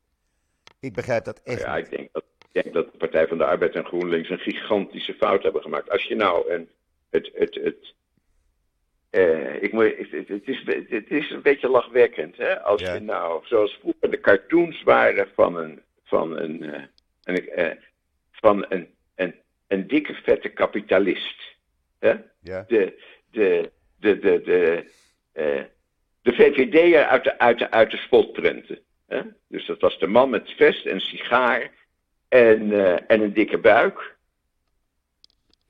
[0.80, 1.84] Ik begrijp dat echt Ja, niet.
[1.84, 5.14] ik denk, dat, ik denk dat de Partij van de Arbeid en GroenLinks een gigantische
[5.14, 5.90] fout hebben gemaakt.
[5.90, 6.68] Als je nou een,
[7.10, 7.94] het, het, het,
[9.10, 9.94] eh, ik moet,
[10.28, 12.60] het, is, het is een beetje lachwekkend, hè?
[12.62, 12.94] Als Ja.
[12.94, 16.82] je nou, zoals vroeger de cartoons waren van een, van een, eh,
[17.24, 17.76] een, eh,
[18.30, 18.88] van een,
[19.72, 21.56] een, dikke vette kapitalist,
[21.98, 22.14] hè?
[22.40, 22.98] Ja, de,
[23.30, 24.90] de, de, de, de,
[25.32, 25.62] eh,
[26.22, 28.78] de VVD'er uit de, uit de, uit de spotprenten.
[29.06, 29.20] Hè?
[29.48, 31.70] Dus dat was de man met vest en sigaar
[32.28, 34.16] en, eh, en een dikke buik.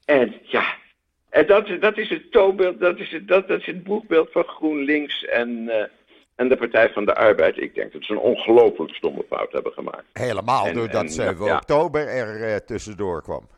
[0.04, 0.74] En ja,
[1.30, 4.44] en dat, dat is het toonbeeld, dat is het, dat, dat is het boekbeeld van
[4.44, 5.84] GroenLinks en, eh,
[6.36, 7.58] en de Partij van de Arbeid.
[7.58, 10.04] Ik denk dat ze een ongelooflijk stomme fout hebben gemaakt.
[10.12, 11.56] helemaal En- doordat en, 7 ja.
[11.56, 13.48] oktober er tussendoor kwam.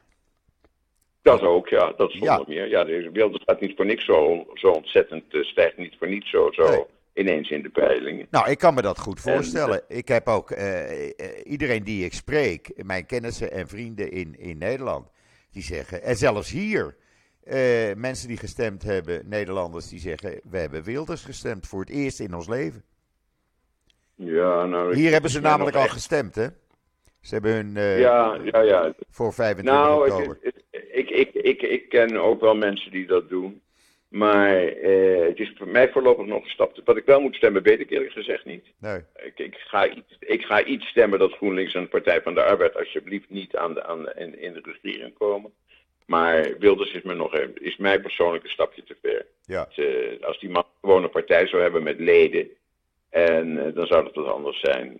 [1.24, 2.18] Dat ook, ja, dat Ja.
[2.18, 2.68] zonder meer.
[2.68, 6.30] Ja, deze wereld gaat niet voor niks zo, zo ontzettend, eh, stijgt niet voor niets
[6.30, 6.84] zo, zo Nee.
[7.14, 8.26] ineens in de peilingen.
[8.30, 9.82] Nou, ik kan me dat goed En, voorstellen.
[9.88, 11.10] ik heb ook eh, eh,
[11.44, 15.08] iedereen die ik spreek, mijn kennissen en vrienden in, in Nederland,
[15.50, 16.96] die zeggen, en zelfs hier,
[17.44, 22.20] eh, mensen die gestemd hebben, Nederlanders, die zeggen: We hebben Wilders gestemd voor het eerst
[22.20, 22.84] in ons leven.
[24.14, 26.46] Ja, nou, Hier hebben ze namelijk al echt- gestemd, hè?
[27.24, 28.94] Ze hebben hun eh, Ja, ja, ja.
[29.10, 30.38] voor 25 Nou, oktober.
[30.92, 33.62] ik, ik, ik, ik ken ook wel mensen die dat doen.
[34.08, 36.80] Maar eh, het is voor mij voorlopig nog een stap.
[36.84, 38.64] Wat ik wel moet stemmen, weet ik eerlijk gezegd niet.
[38.78, 39.00] Nee.
[39.24, 42.42] Ik, ik, ga, iets, ik ga iets stemmen dat GroenLinks en de Partij van de
[42.42, 45.52] Arbeid alsjeblieft niet aan de, aan de, in, in de regering komen.
[46.06, 49.26] Maar Wilders is, me nog, is mij persoonlijk een stapje te ver.
[49.44, 49.66] Ja.
[49.70, 52.48] Ze- als die man gewoon een partij zou hebben met leden,
[53.10, 54.96] en eh, dan zou dat wat anders zijn.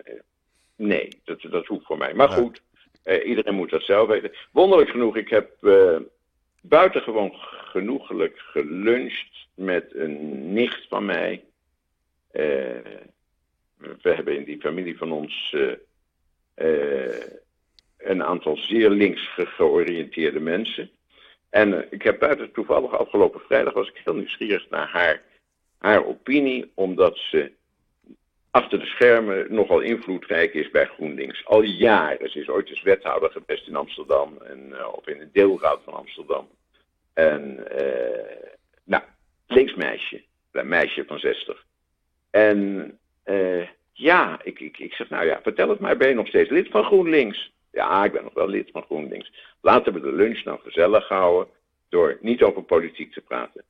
[0.76, 2.14] Nee, dat, dat hoeft voor mij.
[2.14, 2.62] Maar goed,
[3.02, 4.32] eh, iedereen moet dat zelf weten.
[4.52, 5.96] Wonderlijk genoeg, ik heb eh,
[6.60, 7.32] buitengewoon
[7.72, 11.44] genoegelijk geluncht met een nicht van mij.
[12.30, 12.42] Eh,
[13.76, 15.54] we hebben in die familie van ons
[17.96, 20.90] een aantal zeer links ge- georiënteerde mensen.
[21.50, 25.22] En ik heb buiten toevallig afgelopen vrijdag was ik heel nieuwsgierig naar haar,
[25.78, 27.52] haar opinie, omdat ze
[28.54, 31.46] achter de schermen nogal invloedrijk is bij GroenLinks.
[31.46, 32.30] Al jaren.
[32.30, 35.94] Ze is ooit eens wethouder geweest in Amsterdam en, eh, of in de deelraad van
[35.94, 36.48] Amsterdam.
[37.14, 38.48] En, eh,
[38.84, 39.02] nou,
[39.46, 41.64] linksmeisje, een meisje van 60.
[42.30, 46.28] En eh, ja, ik, ik, ik zeg, nou ja, vertel het maar, ben je nog
[46.28, 47.52] steeds lid van GroenLinks?
[47.72, 49.32] Ja, ik ben nog wel lid van GroenLinks.
[49.60, 51.52] Laten we de lunch nou gezellig houden
[51.94, 53.64] door niet over politiek te praten.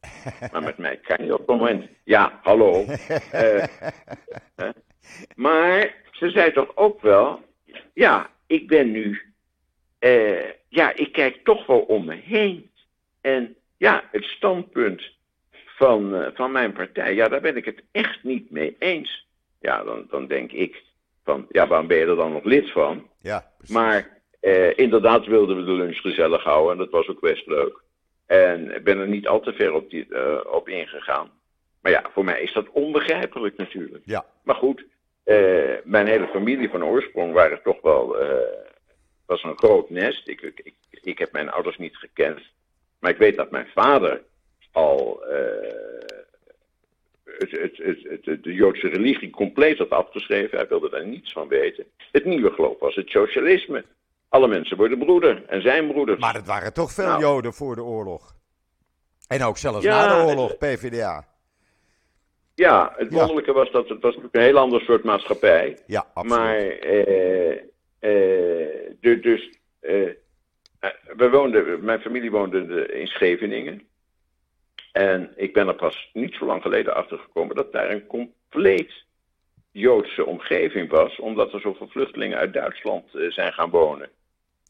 [0.52, 1.88] Maar met mij kan je op het moment.
[2.04, 2.84] Ja, hallo.
[4.56, 4.68] Eh,
[5.36, 7.42] maar ze zei toch ook wel,
[7.94, 9.22] ja, ik ben nu,
[9.98, 12.70] eh, ja, ik kijk toch wel om me heen.
[13.20, 15.02] En ja, het standpunt
[15.50, 19.26] van, eh, van mijn partij, ja, daar ben ik het echt niet mee eens.
[19.60, 20.82] Ja, dan, dan denk ik
[21.24, 23.08] van, ja, waarom ben je er dan nog lid van?
[23.20, 23.74] Ja, precies.
[23.74, 24.22] Maar
[24.76, 27.83] inderdaad wilden we de lunch gezellig houden en dat was ook best leuk.
[28.26, 31.30] En ik ben er niet al te ver op, die, eh, op ingegaan.
[31.80, 34.02] Maar ja, voor mij is dat onbegrijpelijk natuurlijk.
[34.04, 34.24] Ja.
[34.42, 34.84] Maar goed,
[35.24, 38.18] eh, mijn hele familie van oorsprong waren toch wel.
[38.18, 38.62] eh,
[39.26, 40.28] was een groot nest.
[40.28, 42.40] Ik, ik, ik, heb mijn ouders niet gekend.
[43.00, 44.22] Maar ik weet dat mijn vader
[44.72, 45.22] al.
[47.24, 50.58] het, het, het, het, de Joodse religie compleet had afgeschreven.
[50.58, 51.84] Hij wilde daar niets van weten.
[52.12, 53.84] Het nieuwe geloof was het socialisme.
[54.34, 56.20] Alle mensen worden broeder en zijn broeders.
[56.20, 57.20] Maar het waren toch veel Nou.
[57.20, 58.34] Joden voor de oorlog.
[59.28, 61.24] En ook zelfs Ja, na de oorlog, PvdA.
[62.54, 63.16] Ja, het Ja.
[63.16, 65.78] wonderlijke was dat het was een heel ander soort maatschappij.
[65.86, 66.38] Ja, absoluut.
[66.38, 67.50] Maar, eh,
[67.98, 70.14] eh, du- dus, eh, eh,
[71.16, 73.82] we woonden, mijn familie woonde de- in Scheveningen.
[74.92, 78.92] En ik ben er pas niet zo lang geleden achter gekomen dat daar een compleet
[79.70, 84.10] Joodse omgeving was, omdat er zoveel vluchtelingen uit Duitsland eh, zijn gaan wonen.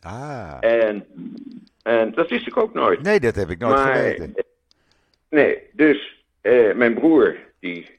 [0.04, 0.56] Ah.
[0.60, 1.06] En,
[1.82, 3.02] en dat wist ik ook nooit.
[3.02, 4.34] Nee, dat heb ik nooit Maar, geweten.
[5.28, 7.98] Nee, dus eh, mijn broer, die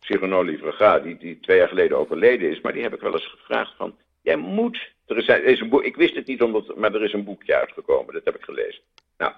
[0.00, 3.26] Cyrano Livraga, die, die twee jaar geleden overleden is, maar die heb ik wel eens
[3.26, 6.76] gevraagd van, jij moet, er is, er is een boek, ik wist het niet, omdat,
[6.76, 8.82] maar er is een boekje uitgekomen, dat heb ik gelezen.
[9.18, 9.32] Nou,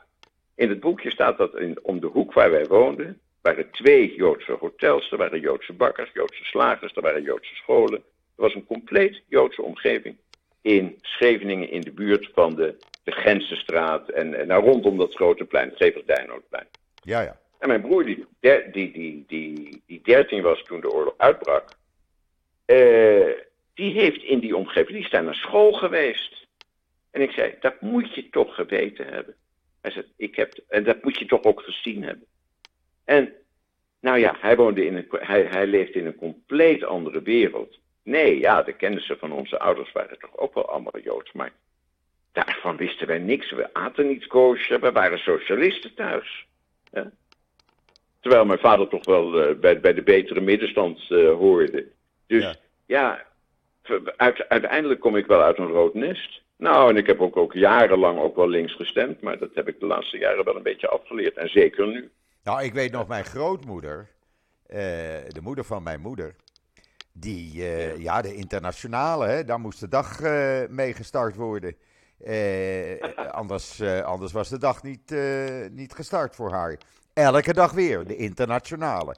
[0.55, 4.53] in het boekje staat dat in, om de hoek waar wij woonden, waren twee Joodse
[4.53, 8.03] hotels, er waren Joodse bakkers, Joodse slagers, er waren Joodse scholen.
[8.37, 10.17] Er was een compleet Joodse omgeving
[10.65, 13.13] in Scheveningen in de buurt van de, de
[14.15, 15.73] en, en nou, rondom dat grote plein,
[16.51, 16.79] het.
[17.03, 17.41] Ja, ja.
[17.59, 21.69] En mijn broer, die, der- die, die, die, die 13 was toen de oorlog uitbrak,
[22.65, 23.31] eh,
[23.75, 26.47] die heeft in die omgeving, die is daar naar school geweest.
[27.11, 29.35] En ik zei, dat moet je toch geweten hebben.
[29.81, 32.27] Hij zei, ik heb, en dat moet je toch ook gezien hebben.
[33.05, 33.33] En,
[34.01, 37.79] nou ja, hij, woonde in een, hij, hij leefde in een compleet andere wereld.
[38.05, 41.53] Nee, ja, de kennissen van onze ouders waren toch ook wel allemaal Joods, maar
[42.33, 43.51] daarvan wisten wij niks.
[43.53, 46.47] We aten niet kosher, we waren socialisten thuis.
[46.93, 47.11] Ja.
[48.21, 51.87] Terwijl mijn vader toch wel eh, bij, bij de betere middenstand eh, hoorde.
[52.27, 52.55] Dus Ja.
[52.87, 53.25] ja,
[53.83, 56.43] ver- uit- uiteindelijk kom ik wel uit een rood nest.
[56.57, 59.81] Nou, en ik heb ook, ook jarenlang ook wel links gestemd, maar dat heb ik
[59.81, 61.37] de laatste jaren wel een beetje afgeleerd.
[61.37, 62.11] En zeker nu.
[62.45, 64.09] Nou, ik weet nog, mijn grootmoeder,
[64.67, 64.79] eh,
[65.29, 66.35] de moeder van mijn moeder,
[67.17, 71.77] die, eh, ja, de internationale, hè, daar moest de dag eh, mee gestart worden.
[72.21, 73.03] Eh,
[73.41, 75.15] anders, anders was de dag niet,
[75.71, 76.79] niet gestart voor haar.
[77.13, 79.17] Elke dag weer, de internationale.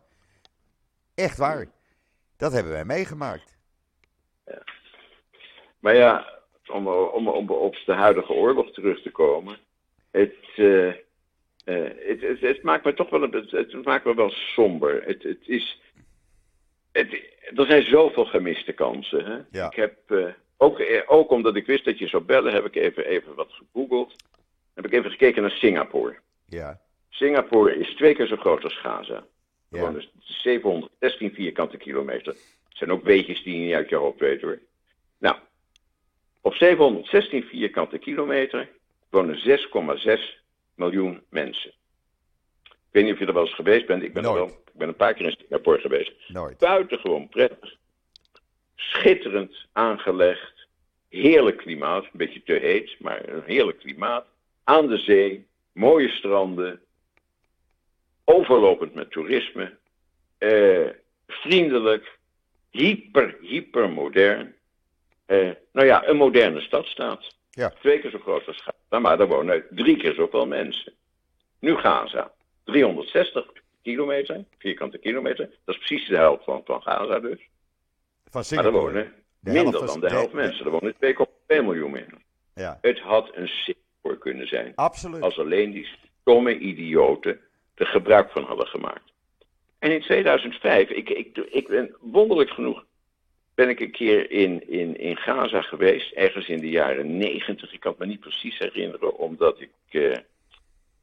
[1.15, 1.67] Echt waar.
[2.37, 3.57] Dat hebben wij meegemaakt.
[5.79, 9.59] Maar ja, om, om, om op de huidige oorlog terug te komen.
[10.11, 10.35] Het,
[11.65, 15.05] het, het, het maakt me toch wel, het maakt me wel somber.
[15.05, 15.81] Het, het is,
[16.97, 19.25] het, er zijn zoveel gemiste kansen.
[19.25, 19.59] Hè?
[19.59, 19.67] Ja.
[19.67, 22.77] Ik heb, eh, ook, eh, ook omdat ik wist dat je zou bellen, heb ik
[22.77, 24.15] even, even wat gegoogeld.
[24.75, 26.17] Heb ik even gekeken naar Singapore.
[26.47, 26.81] Ja.
[27.09, 29.27] Singapore is twee keer zo groot als Gaza.
[29.69, 29.81] Ja.
[29.81, 32.33] wonen 716 vierkante kilometer.
[32.69, 34.59] Het zijn ook weetjes die je niet uit je hoofd weet hoor.
[35.19, 35.37] Nou,
[36.41, 38.69] op 716 vierkante kilometer
[39.11, 40.43] wonen 6,6
[40.75, 41.73] miljoen mensen.
[42.97, 44.03] Ik weet niet of je er wel eens geweest bent.
[44.03, 46.13] Ik ben, er wel, ik ben een paar keer in Singapore geweest.
[46.29, 46.59] Nooit.
[46.59, 47.77] Buitengewoon prettig.
[48.75, 50.67] Schitterend aangelegd.
[51.09, 52.05] Heerlijk klimaat.
[52.05, 54.27] Een beetje te heet, maar een heerlijk klimaat.
[54.65, 55.47] Aan de zee.
[55.73, 56.81] Mooie stranden.
[58.25, 59.77] Overlopend met toerisme.
[60.39, 60.89] eh,
[61.27, 62.19] vriendelijk.
[62.71, 64.55] Hyper, hyper modern.
[65.27, 67.35] Eh, nou ja, een moderne stadstaat.
[67.51, 67.69] Ja.
[67.81, 70.93] Twee keer zo groot als Gaza, maar daar wonen drie keer zoveel mensen.
[71.59, 72.35] Nu Gaza.
[72.71, 73.47] 360
[73.83, 75.51] kilometer, vierkante kilometer.
[75.65, 77.49] Dat is precies de helft van, van Gaza dus.
[78.31, 80.65] Van Maar er wonen minder van- dan de helft de- mensen.
[80.65, 82.23] Er wonen 2,2 miljoen mensen.
[82.55, 84.73] Ja, Het had een Singapore kunnen zijn.
[84.75, 85.21] absoluut.
[85.23, 85.89] Als alleen die
[86.21, 87.41] stomme idioten
[87.75, 89.13] er gebruik van hadden gemaakt.
[89.79, 92.85] En in 2005, ik, ik, ik ben wonderlijk genoeg,
[93.55, 97.73] ben ik een keer in, in, in Gaza geweest, ergens in de jaren 90.
[97.73, 100.17] Ik kan het me niet precies herinneren, omdat ik eh,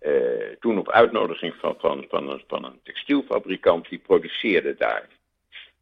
[0.04, 5.08] eh, toen op uitnodiging van, van, van, een, van een textielfabrikant, die produceerde daar.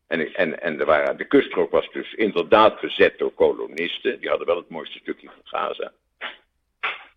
[0.07, 4.19] En, en, en er waren, de kuststrook was dus inderdaad bezet door kolonisten.
[4.19, 5.91] Die hadden wel het mooiste stukje van Gaza.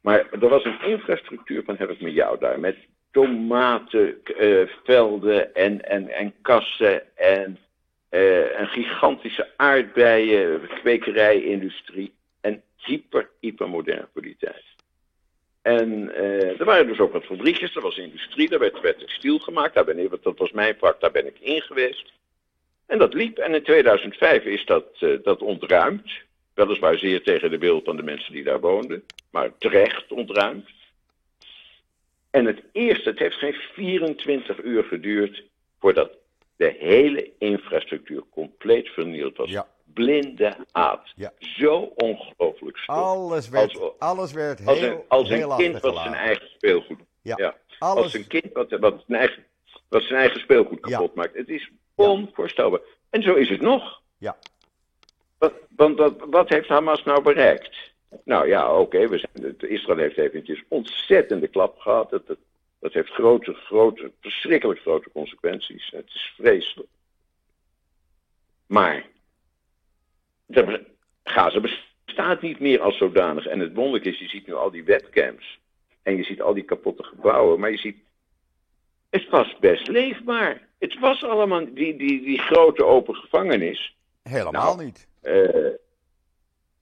[0.01, 2.61] Maar er was een infrastructuur van heb ik met jou daar.
[2.61, 2.77] Met
[3.11, 7.59] tomatenvelden en, en, en kassen en
[8.09, 14.73] eh, een gigantische aardbeien, kwekerijindustrie en hyper, hyper modern voor die tijd.
[15.64, 19.38] En eh, er waren dus ook wat fabriekjes, er was industrie, daar werd, werd textiel
[19.38, 19.74] gemaakt.
[19.74, 22.12] Daar ben ik, dat was mijn vak, daar ben ik in geweest.
[22.87, 23.38] En dat liep.
[23.38, 26.11] En in 2005 is dat, eh, dat ontruimd.
[26.55, 29.05] Weliswaar zeer tegen de wil van de mensen die daar woonden.
[29.31, 30.68] Maar terecht ontruimd.
[32.31, 35.42] En het eerste, het heeft geen 24 uur geduurd
[35.81, 36.11] voordat
[36.57, 39.50] de hele infrastructuur compleet vernield was.
[39.50, 39.66] Ja.
[39.85, 41.12] Blinde haat.
[41.16, 41.33] Ja.
[41.38, 42.94] Zo ongelooflijk stom.
[42.94, 46.49] Alles werd, Als- alles werd Als heel, een, als heel een kind wat zijn eigen
[46.49, 46.99] speelgoed.
[47.23, 47.35] Ja.
[47.79, 49.45] Als Alles, een kind wat, wat, zijn, eigen,
[49.88, 50.97] wat zijn eigen speelgoed Ja.
[50.97, 51.35] kapot maakt.
[51.35, 52.81] Het is onvoorstelbaar.
[53.11, 54.01] En zo is het nog.
[54.19, 54.37] Ja.
[55.38, 57.77] Want, want wat, wat heeft Hamas nou bereikt?
[58.25, 62.11] Nou ja, oké, we zijn Israël heeft eventjes ontzettende klap gehad.
[62.11, 62.38] Dat, dat,
[62.79, 65.90] dat heeft grote, grote, verschrikkelijk grote consequenties.
[65.90, 66.88] Het is vreselijk.
[68.67, 69.07] Maar
[70.47, 70.85] de,
[71.25, 71.93] Gaza bestaat
[72.40, 73.46] niet meer als zodanig.
[73.46, 75.59] En het wonderlijk is, je ziet nu al die webcams.
[76.03, 77.61] En je ziet al die kapotte gebouwen.
[77.61, 77.96] Maar je ziet,
[79.11, 80.68] het was best leefbaar.
[80.79, 83.96] Het was allemaal die, die, die grote open gevangenis.
[84.22, 85.09] helemaal nou, niet.
[85.22, 85.66] Eh,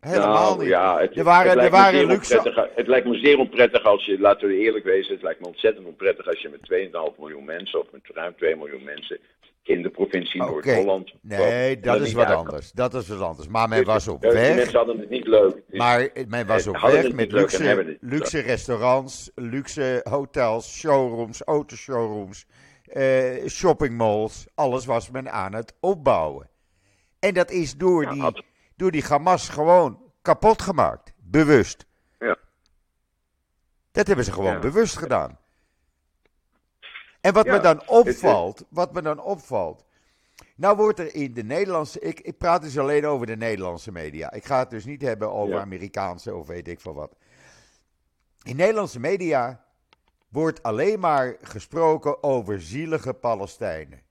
[0.01, 0.68] Helemaal nou, niet.
[0.68, 3.18] Ja, het, Er waren- het lijkt er me waren zeer luxe- onprettig- Het lijkt me
[3.18, 6.49] zeer onprettig als je, laten we eerlijk wezen, het lijkt me ontzettend onprettig als je
[6.49, 9.18] met 2,5 miljoen mensen, of met ruim 2 miljoen mensen,
[9.62, 10.40] in de provincie.
[10.42, 11.12] Noord-Holland.
[11.20, 12.72] Nee, dat is wat anders.
[12.72, 13.48] Dat is wat anders.
[13.48, 14.55] Maar men was op Die weg.
[14.57, 15.62] mensen hadden het niet leuk.
[15.68, 22.46] Dus- Maar men was Eh, op weg met luxe, luxe restaurants, luxe hotels, showrooms, autoshowrooms,
[22.85, 24.46] eh shoppingmalls.
[24.55, 26.51] Alles was men aan het opbouwen.
[27.18, 28.42] En dat is door, Ja, die, had-
[28.77, 31.12] door die Hamas gewoon kapot gemaakt.
[31.18, 31.87] Bewust.
[32.18, 32.37] Ja.
[33.92, 34.59] Dat hebben ze gewoon Ja.
[34.59, 35.38] bewust gedaan.
[37.23, 39.85] En wat Ja, me dan opvalt, wat me dan opvalt.
[40.57, 42.01] Nou wordt er in de Nederlandse.
[42.01, 44.33] Ik, ik praat dus alleen over de Nederlandse media.
[44.33, 45.61] Ik ga het dus niet hebben over Ja.
[45.61, 47.17] Amerikaanse of weet ik veel wat.
[48.43, 49.65] In Nederlandse media
[50.29, 54.03] wordt alleen maar gesproken over zielige Palestijnen.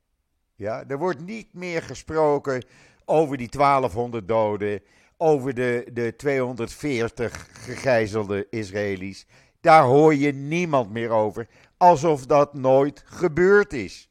[0.56, 2.66] Ja, er wordt niet meer gesproken
[3.06, 4.82] over die 1200 doden,
[5.18, 9.28] over de, de 240 gegijzelde Israëli's.
[9.62, 11.48] Daar hoor je niemand meer over,
[11.78, 14.10] alsof dat nooit gebeurd is.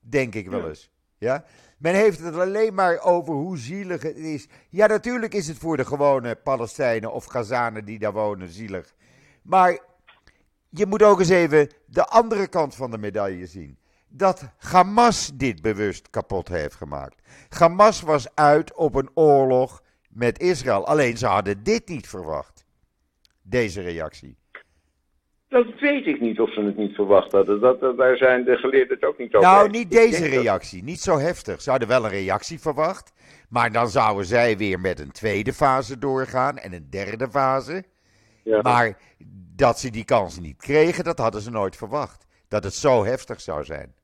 [0.00, 0.90] Denk ik wel eens.
[1.18, 1.44] Ja?
[1.78, 4.48] Men heeft het alleen maar over hoe zielig het is.
[4.68, 8.94] Ja, natuurlijk is het voor de gewone Palestijnen of Gazanen die daar wonen zielig.
[9.42, 9.78] Maar
[10.68, 13.78] je moet ook eens even de andere kant van de medaille zien.
[14.08, 17.22] Dat Hamas dit bewust kapot heeft gemaakt.
[17.48, 20.86] Hamas was uit op een oorlog met Israël.
[20.86, 22.64] Alleen ze hadden dit niet verwacht.
[23.42, 24.36] Deze reactie.
[25.48, 27.60] Dat weet ik niet of ze het niet verwacht hadden.
[27.60, 29.48] Dat, dat, daar zijn de geleerden het ook niet over.
[29.48, 30.82] Nou, niet deze reactie.
[30.82, 31.62] Niet zo heftig.
[31.62, 33.12] Ze hadden wel een reactie verwacht.
[33.48, 37.84] Maar dan zouden zij weer met een tweede fase doorgaan en een derde fase.
[38.42, 38.62] Ja.
[38.62, 38.98] Maar
[39.56, 42.26] dat ze die kans niet kregen, dat hadden ze nooit verwacht.
[42.48, 43.94] Dat het zo heftig zou zijn.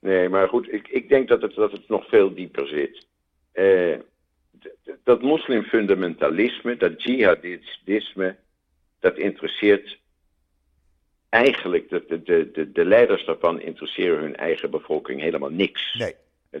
[0.00, 3.06] Nee, maar goed, ik, ik denk dat het, dat het nog veel dieper zit.
[3.52, 3.98] Eh,
[5.04, 8.36] dat moslimfundamentalisme, dat jihadisme,
[9.08, 9.98] dat interesseert
[11.28, 15.94] eigenlijk, de, de, de, de leiders daarvan interesseren hun eigen bevolking helemaal niks.
[15.94, 16.14] Nee.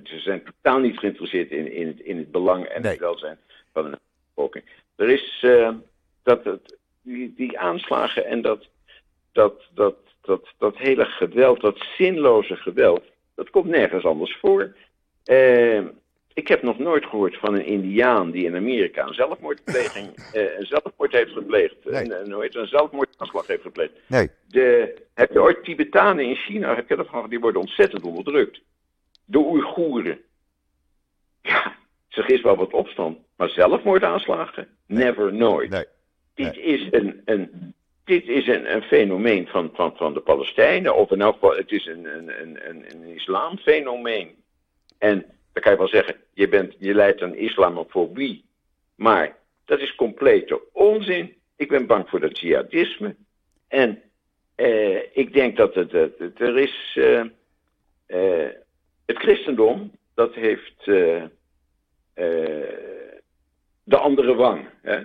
[0.04, 2.90] Ze zijn totaal niet geïnteresseerd in, in, het, in het belang en Nee.
[2.90, 3.38] het welzijn
[3.72, 3.98] van de
[4.34, 4.64] bevolking.
[4.96, 5.74] Er is eh,
[6.22, 8.68] dat, het, die, die aanslagen en dat,
[9.32, 13.02] dat, dat, dat, dat hele geweld, dat zinloze geweld,
[13.34, 14.76] dat komt nergens anders voor.
[15.24, 15.84] Eh,
[16.36, 20.66] ik heb nog nooit gehoord van een Indiaan die in Amerika een zelfmoordpleging, eh, een
[20.66, 21.74] zelfmoord heeft gepleegd.
[21.84, 22.12] Nee.
[22.12, 23.92] Een, zelfmoordaanslag heeft gepleegd.
[24.06, 24.30] Nee.
[24.48, 28.60] De, heb je ooit Tibetanen in China, heb je dat van, die worden ontzettend onderdrukt.
[29.24, 30.20] De Oeigoeren.
[31.42, 31.76] Ja,
[32.08, 34.68] zeg is wel wat opstand, maar zelfmoordaanslagen?
[34.86, 35.70] Never, nooit.
[35.70, 35.84] Nee.
[36.34, 41.10] Dit is een, een, dit is een, een fenomeen van, van, van de Palestijnen, of
[41.10, 44.34] in elk geval, het is een, een, een, een, een islamfenomeen.
[44.98, 48.44] En dan kan je wel zeggen, je, bent, je leidt aan islamofobie.
[48.94, 51.34] Maar dat is complete onzin.
[51.56, 53.16] Ik ben bang voor dat jihadisme.
[53.68, 54.02] En
[54.54, 56.92] eh, ik denk dat het, het, er is.
[56.94, 57.20] eh,
[58.06, 58.50] eh,
[59.06, 61.22] het christendom, dat heeft eh,
[63.82, 64.68] de andere wang.
[64.82, 65.02] Hè?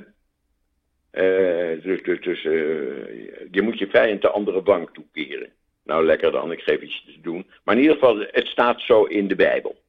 [1.81, 5.51] Dus dus, dus je moet je vijand de andere wang toekeren.
[5.83, 7.47] Nou, lekker dan, ik geef iets te doen.
[7.63, 9.79] Maar in ieder geval, het staat zo in de Bijbel.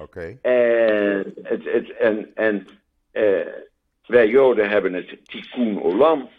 [0.00, 0.38] Oké.
[0.42, 2.68] En, het, het, en, en
[3.10, 3.46] eh,
[4.06, 6.30] wij Joden hebben het tikkun olam,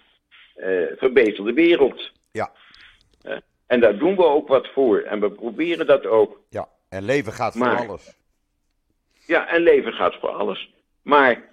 [0.56, 2.12] eh verbeter de wereld.
[2.32, 2.52] Ja.
[3.22, 3.38] Eh,
[3.68, 5.00] en daar doen we ook wat voor.
[5.00, 6.42] En we proberen dat ook.
[6.50, 6.70] Ja.
[6.90, 8.18] En leven gaat voor alles.
[9.26, 10.74] Ja, en leven gaat voor alles.
[11.02, 11.52] Maar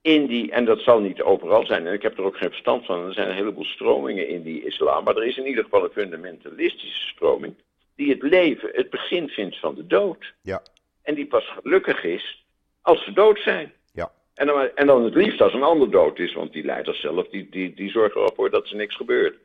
[0.00, 2.86] in die, en dat zal niet overal zijn, en ik heb er ook geen verstand
[2.86, 5.84] van, er zijn een heleboel stromingen in die islam, maar er is in ieder geval
[5.84, 7.54] een fundamentalistische stroming
[7.96, 10.34] die het leven het begin vindt van de dood.
[10.42, 10.62] Ja.
[11.02, 12.44] En die pas gelukkig is
[12.82, 13.72] als ze dood zijn.
[13.92, 14.12] Ja.
[14.34, 17.28] En dan, en dan het liefst als een ander dood is, want die leiders zelf,
[17.28, 19.36] die, die, die zorgen ervoor dat er niks gebeurt.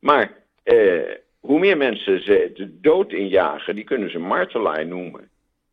[0.00, 5.30] Maar eh, hoe meer mensen ze de dood injagen, die kunnen ze martelaar noemen.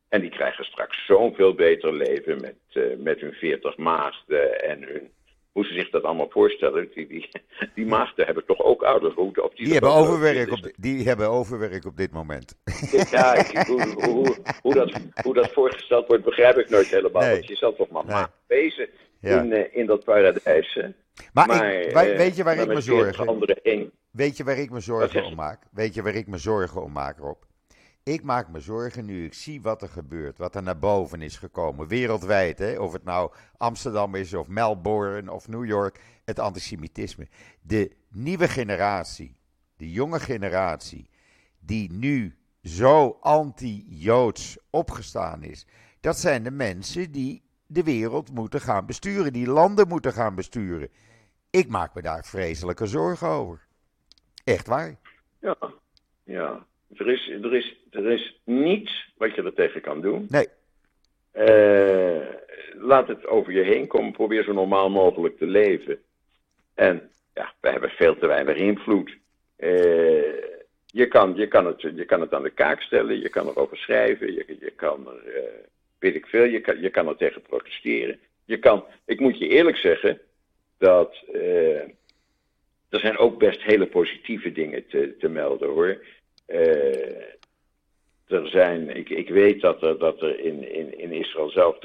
[0.10, 4.84] En die krijgen straks zo'n veel beter leven met, eh, met hun veertig maagden en
[4.84, 5.12] hun...
[5.58, 6.90] Hoe ze zich dat allemaal voorstellen.
[6.94, 7.30] Die, die,
[7.76, 9.40] die maagden hebben toch ook ouderhoed?
[9.42, 12.56] Of Die hebben, ook dood overwerk op, die hebben overwerk op dit moment.
[13.12, 17.22] Ja, ik, hoe, hoe, hoe, dat, hoe dat voorgesteld wordt, begrijp ik nooit helemaal.
[17.22, 17.32] Nee.
[17.34, 18.24] Want je zal toch maar Nee.
[18.48, 18.90] wezen
[19.20, 19.42] Ja.
[19.42, 20.74] in, eh, in dat paradijs.
[20.74, 20.88] hè.
[21.34, 23.58] Maar, ik, wij- eh, weet je waar ik me met 40 zorgen?
[23.64, 23.92] heen.
[24.12, 25.64] Weet je waar ik me zorgen om maak?
[25.72, 27.42] Weet je waar ik me zorgen om maak, Rob?
[28.08, 31.38] Ik maak me zorgen nu ik zie wat er gebeurt, wat er naar boven is
[31.38, 32.60] gekomen, wereldwijd.
[32.60, 32.80] Hè?
[32.80, 37.28] Of het nou Amsterdam is, of Melbourne, of New York, het antisemitisme.
[37.62, 39.38] De nieuwe generatie,
[39.78, 41.10] de jonge generatie,
[41.60, 45.68] die nu zo anti-Joods opgestaan is,
[46.00, 50.90] dat zijn de mensen die de wereld moeten gaan besturen, die landen moeten gaan besturen.
[51.50, 53.68] Ik maak me daar vreselijke zorgen over.
[54.44, 54.96] Echt waar.
[55.40, 55.58] Ja,
[56.24, 56.66] ja.
[56.96, 60.26] Er, is, er, is, er is niets wat je er tegen kan doen.
[60.30, 60.48] Nee.
[61.32, 62.28] Eh,
[62.74, 64.12] laat het over je heen komen.
[64.12, 66.00] Probeer zo normaal mogelijk te leven.
[66.74, 69.18] En ja, we hebben veel te weinig invloed.
[69.56, 69.70] Eh,
[70.86, 73.78] je, kan, je, kan het, je kan het aan de kaak stellen, je kan erover
[73.78, 75.44] schrijven, je, je kan er, eh,
[76.00, 78.20] weet ik veel, je kan, je kan er tegen protesteren.
[78.46, 80.20] Je kan, ik moet je eerlijk zeggen,
[80.78, 81.24] dat
[82.90, 85.98] er zijn ook best hele positieve dingen te, te melden hoor.
[86.48, 87.36] Eh,
[88.28, 91.78] er zijn, ik, ik weet dat er, dat er in, in, in Israël zelf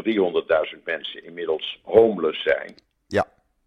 [0.74, 2.74] 300.000 mensen inmiddels homeless zijn.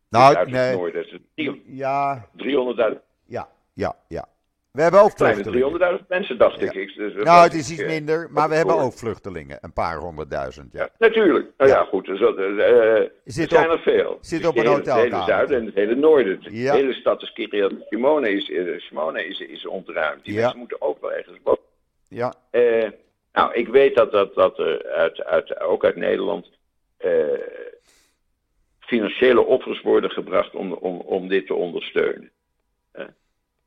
[0.09, 0.91] Nou, uit het nee.
[0.91, 4.27] Dat is Ja, 300.000, ja, ja, ja.
[4.75, 5.99] We hebben ook kleine vluchtelingen.
[5.99, 6.71] 300.000 mensen, dacht Ja.
[6.71, 6.95] ik.
[6.95, 9.57] dus, Nou, het is iets eh, minder, maar we hebben ook vluchtelingen.
[9.61, 10.79] Een paar honderdduizend, ja.
[10.79, 11.47] Ja, natuurlijk.
[11.57, 11.83] Nou ja, Ja.
[11.83, 12.05] goed.
[12.05, 14.17] Dus, dat, eh, er zijn op- er veel.
[14.21, 16.39] zit Dus op een hele- Het hele zuiden en het hele noorden.
[16.43, 20.23] De hele stad is Kiryat Shimona is, eh, Shimona is, is ontruimd.
[20.25, 21.59] Die mensen moeten ook wel ergens wonen.
[22.07, 22.89] Ja, Eh,
[23.33, 26.49] nou, ik weet dat, dat, dat er uit, uit, ook uit Nederland
[26.97, 27.11] eh,
[28.79, 32.31] financiële offers worden gebracht om, om, om dit te ondersteunen.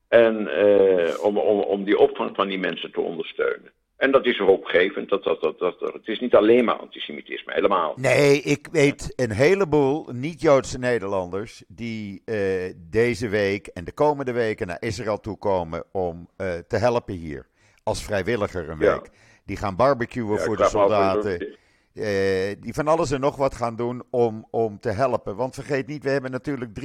[0.08, 3.72] En eh, om, om, om die opvang van die mensen te ondersteunen.
[3.96, 5.08] En dat is hoopgevend.
[5.08, 7.92] Dat, dat, dat, dat, het is niet alleen maar antisemitisme, helemaal.
[7.96, 14.66] Nee, ik weet een heleboel niet-Joodse Nederlanders die eh, deze week en de komende weken
[14.66, 17.46] naar Israël toekomen om eh, te helpen hier.
[17.82, 18.92] Als vrijwilliger een Ja.
[18.92, 19.10] week.
[19.44, 21.56] Die gaan barbecuen Ja, voor de soldaten.
[21.98, 25.36] Eh, die van alles en nog wat gaan doen om, om te helpen.
[25.36, 26.80] Want vergeet niet, we hebben natuurlijk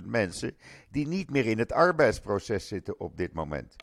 [0.00, 0.56] 360.000 mensen
[0.90, 3.76] die niet meer in het arbeidsproces zitten op dit moment.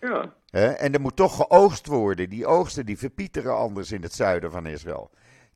[0.00, 0.34] Ja?
[0.76, 2.30] En er moet toch geoogst worden.
[2.30, 5.10] Die oogsten die verpieteren anders in het zuiden van Israël.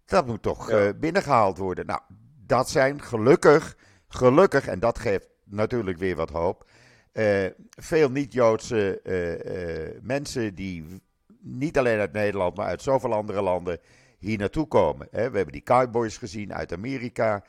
[0.04, 0.78] Dat moet toch Ja.
[0.86, 1.86] eh, binnengehaald worden.
[1.86, 2.00] Nou,
[2.46, 3.76] dat zijn gelukkig,
[4.08, 6.68] gelukkig, en dat geeft natuurlijk weer wat hoop.
[7.12, 9.00] Uh, veel niet-Joodse
[10.02, 11.02] mensen die
[11.44, 13.78] niet alleen uit Nederland, maar uit zoveel andere landen
[14.18, 15.08] hier naartoe komen.
[15.10, 15.30] Hè.
[15.30, 17.44] We hebben die cowboys gezien uit Amerika,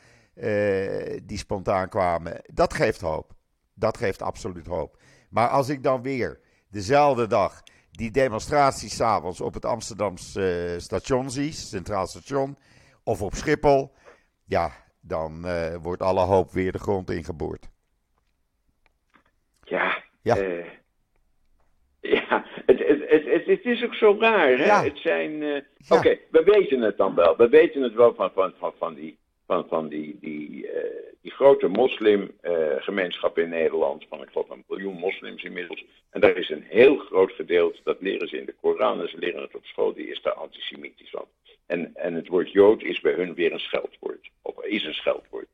[1.24, 2.42] die spontaan kwamen.
[2.54, 3.34] Dat geeft hoop.
[3.74, 4.98] Dat geeft absoluut hoop.
[5.30, 6.40] Maar als ik dan weer
[6.70, 12.58] dezelfde dag die demonstratie s'avonds op het Amsterdamse station zie, Centraal Station,
[13.04, 13.94] of op Schiphol,
[14.46, 14.72] ja,
[15.02, 17.70] dan uh, wordt alle hoop weer de grond ingeboord.
[19.64, 20.36] Ja, ja.
[22.00, 22.46] Ja
[23.46, 24.58] het, is ook zo raar.
[24.58, 24.66] Hè?
[24.66, 24.84] Ja.
[24.84, 25.32] Het zijn.
[25.42, 25.98] Uh, ja.
[25.98, 27.38] Oké, we weten het dan wel.
[27.38, 30.70] We weten het wel van, van, van, van die, van, van die, die,
[31.22, 34.06] die grote moslimgemeenschap in Nederland.
[34.10, 35.86] Van ik geloof een miljoen moslims inmiddels.
[36.10, 39.18] En daar is een heel groot gedeelte, dat leren ze in de Koran en ze
[39.18, 41.26] leren het op school, die is daar antisemitisch van.
[41.66, 44.30] En, en het woord Jood is bij hun weer een scheldwoord.
[44.42, 45.48] Of is een scheldwoord.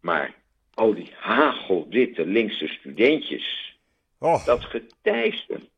[0.00, 0.34] Maar
[0.74, 3.78] al die hagelwitte linkse studentjes.
[4.18, 4.46] Oh.
[4.46, 5.68] Dat getijsten.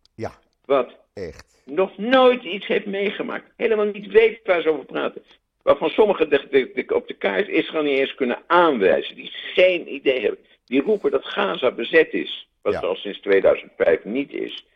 [0.65, 1.63] Wat echt.
[1.65, 3.53] nog nooit iets heeft meegemaakt.
[3.57, 5.23] Helemaal niet weet waar ze over praten.
[5.63, 9.15] Waarvan sommigen de, de, op de kaart Israël niet eens kunnen aanwijzen.
[9.15, 10.39] Die geen idee hebben.
[10.65, 12.49] Die roepen dat Gaza bezet is.
[12.63, 12.81] Wat ja.
[12.81, 14.67] al sinds 2005 niet is.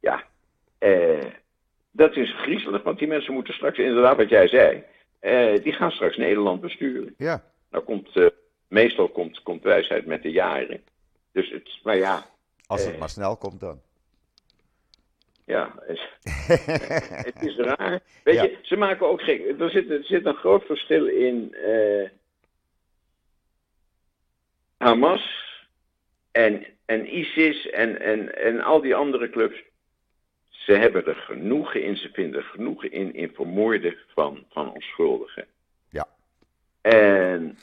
[0.00, 0.24] Ja.
[0.78, 1.24] Eh,
[1.90, 4.84] dat is griezelig, want die mensen moeten straks, inderdaad wat jij zei,
[5.20, 7.14] uh, die gaan straks Nederland besturen.
[7.18, 7.44] Ja.
[7.70, 8.26] Nou komt, uh,
[8.68, 10.82] meestal komt, komt wijsheid met de jaren.
[11.32, 12.26] Dus het, maar ja.
[12.66, 13.80] Als het uh, maar snel komt dan.
[15.46, 15.74] Ja,
[17.24, 18.00] het is raar.
[18.22, 18.42] Weet ja.
[18.42, 19.60] je, ze maken ook gek.
[19.60, 21.54] Er zit, er zit een groot verschil in
[24.76, 25.44] Hamas
[26.32, 29.62] en, en ISIS en, en, en al die andere clubs.
[30.48, 35.46] Ze hebben er genoegen in, ze vinden genoegen in, in vermoorden van, van onschuldigen.
[35.88, 36.08] Ja.
[36.80, 37.58] En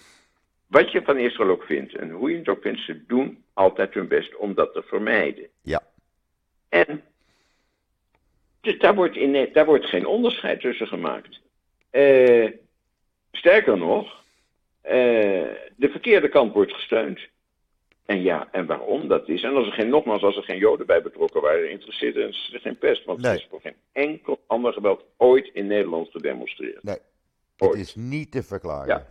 [0.67, 3.93] wat je van Israël ook vindt en hoe je het ook vindt, ze doen altijd
[3.93, 5.47] hun best om dat te vermijden.
[5.61, 5.81] Ja.
[6.69, 7.03] En
[8.61, 11.39] dus daar, wordt in, daar wordt geen onderscheid tussen gemaakt.
[11.91, 12.51] Uh,
[13.31, 14.23] sterker nog,
[14.85, 14.91] uh,
[15.75, 17.19] de verkeerde kant wordt gesteund.
[18.05, 19.43] En ja, en waarom dat is.
[19.43, 22.77] En als er geen, nogmaals, als er geen Joden bij betrokken waren, interesseerde ze geen
[22.77, 23.05] pest.
[23.05, 23.31] Want nee.
[23.31, 26.83] er is voor geen enkel ander geweld ooit in Nederland gedemonstreerd.
[26.83, 26.97] Nee,
[27.57, 27.71] ooit.
[27.71, 28.87] het is niet te verklaren.
[28.87, 29.09] Ja.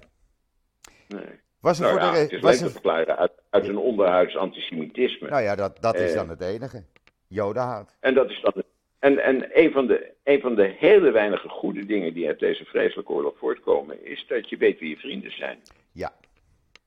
[1.08, 1.38] Nee.
[1.60, 4.36] Was er nou voor ja, de het is was te verklaren uit, uit een onderhuids
[4.36, 5.28] antisemitisme.
[5.28, 6.16] Nou ja, dat, dat is Eh.
[6.16, 6.84] dan het enige.
[7.28, 7.96] Jodenhaat.
[8.00, 8.62] En dat is dan.
[9.00, 12.64] En, en een, van de, een van de hele weinige goede dingen die uit deze
[12.64, 15.58] vreselijke oorlog voortkomen, is dat je weet wie je vrienden zijn.
[15.92, 16.12] Ja.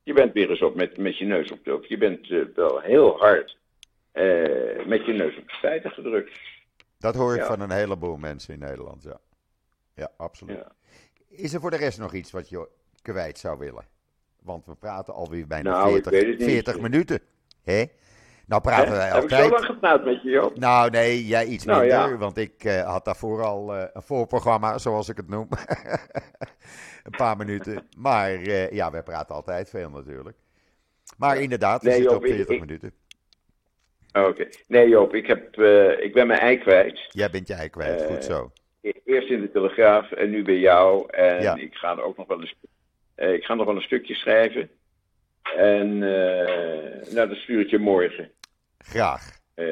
[0.03, 1.75] Je bent weer eens op met, met je neus op de.
[1.75, 3.57] Of je bent eh, wel heel hard
[4.11, 4.23] eh,
[4.85, 6.31] met je neus op de feiten gedrukt.
[6.99, 7.45] Dat hoor ik Ja.
[7.47, 9.19] van een heleboel mensen in Nederland, ja.
[9.95, 10.57] Ja, absoluut.
[10.57, 10.71] Ja.
[11.29, 12.67] Is er voor de rest nog iets wat je
[13.01, 13.85] kwijt zou willen?
[14.41, 16.49] Want we praten alweer bijna Nou, ik 40, weet het niet.
[16.49, 17.19] 40 minuten.
[17.63, 17.83] hè?
[18.47, 19.51] Nou praten wij Heb ik zo altijd.
[19.51, 20.57] lang gepraat met je, Joop?
[20.57, 22.17] Nou, nee, jij iets Nou, minder, ja.
[22.17, 25.47] want ik eh, had daarvoor al eh, een voorprogramma, zoals ik het noem.
[27.03, 27.87] een paar minuten.
[27.97, 30.37] Maar eh, ja, wij praten altijd veel natuurlijk.
[31.17, 32.93] Maar inderdaad, we Nee, zitten Joop, op ik- 40 ik- minuten.
[34.13, 34.47] Oké.
[34.67, 35.55] Nee, Joop, ik, heb,
[35.99, 36.99] ik ben mijn ei kwijt.
[37.09, 38.51] Jij bent jij kwijt, Eh, goed zo.
[38.81, 41.09] E- Eerst in de Telegraaf en nu bij jou.
[41.09, 41.55] En Ja.
[41.55, 42.67] ik ga er ook nog wel een, stu-
[43.15, 44.69] eh, ik ga nog wel een stukje schrijven.
[45.57, 48.31] En eh, nou, dat stuur ik je morgen.
[48.77, 49.39] Graag.
[49.53, 49.65] Eh,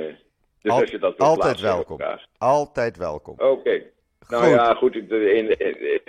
[0.61, 1.97] dus Al- als je dat wilt altijd plaatsen, welkom.
[1.99, 2.25] graag.
[2.37, 3.33] Altijd welkom.
[3.37, 3.81] Oké.
[4.27, 4.53] Nou Goed.
[4.53, 4.95] ja, goed.
[4.95, 5.09] Ik,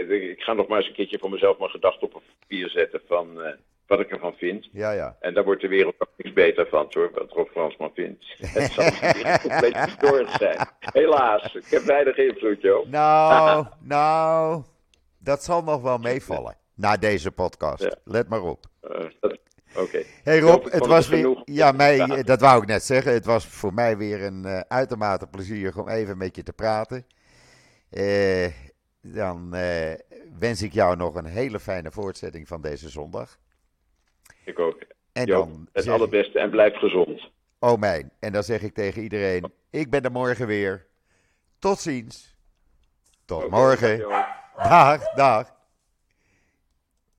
[0.09, 3.43] ik ga nog maar eens een keertje voor mezelf mijn gedachten op papier zetten van
[3.43, 3.53] eh,
[3.87, 4.69] wat ik ervan vind.
[4.73, 5.17] Ja, ja.
[5.21, 8.25] En daar wordt de wereld ook niks beter van, hoor, wat Rob Fransman vindt.
[8.39, 8.85] Het zal
[9.41, 10.69] compleet verstoord zijn.
[10.81, 12.87] Helaas, ik heb weinig invloed, joh.
[12.89, 14.63] Nou, nou,
[15.19, 16.57] dat zal nog wel meevallen.
[16.75, 17.83] Na deze podcast.
[17.83, 17.95] Ja.
[18.05, 18.65] Let maar op.
[19.21, 19.39] Dat-
[19.77, 20.03] Oké.
[20.23, 21.43] Hey Rob, het was weer.
[21.45, 22.23] Ja, mij, Ja.
[22.23, 23.13] dat wou ik net zeggen.
[23.13, 27.07] Het was voor mij weer een eh, uitermate plezier om even met je te praten.
[27.91, 28.47] Eh,
[29.01, 29.95] dan eh,
[30.39, 33.39] wens ik jou nog een hele fijne voortzetting van deze zondag.
[34.45, 34.79] Ik ook.
[35.13, 37.31] En Joop, dan het zeg, allerbeste en blijf gezond.
[37.59, 40.87] oh mijn, en dan zeg ik tegen iedereen: ik ben er morgen weer.
[41.59, 42.37] Tot ziens.
[43.25, 43.99] Tot morgen.
[44.57, 45.55] Dag, dag.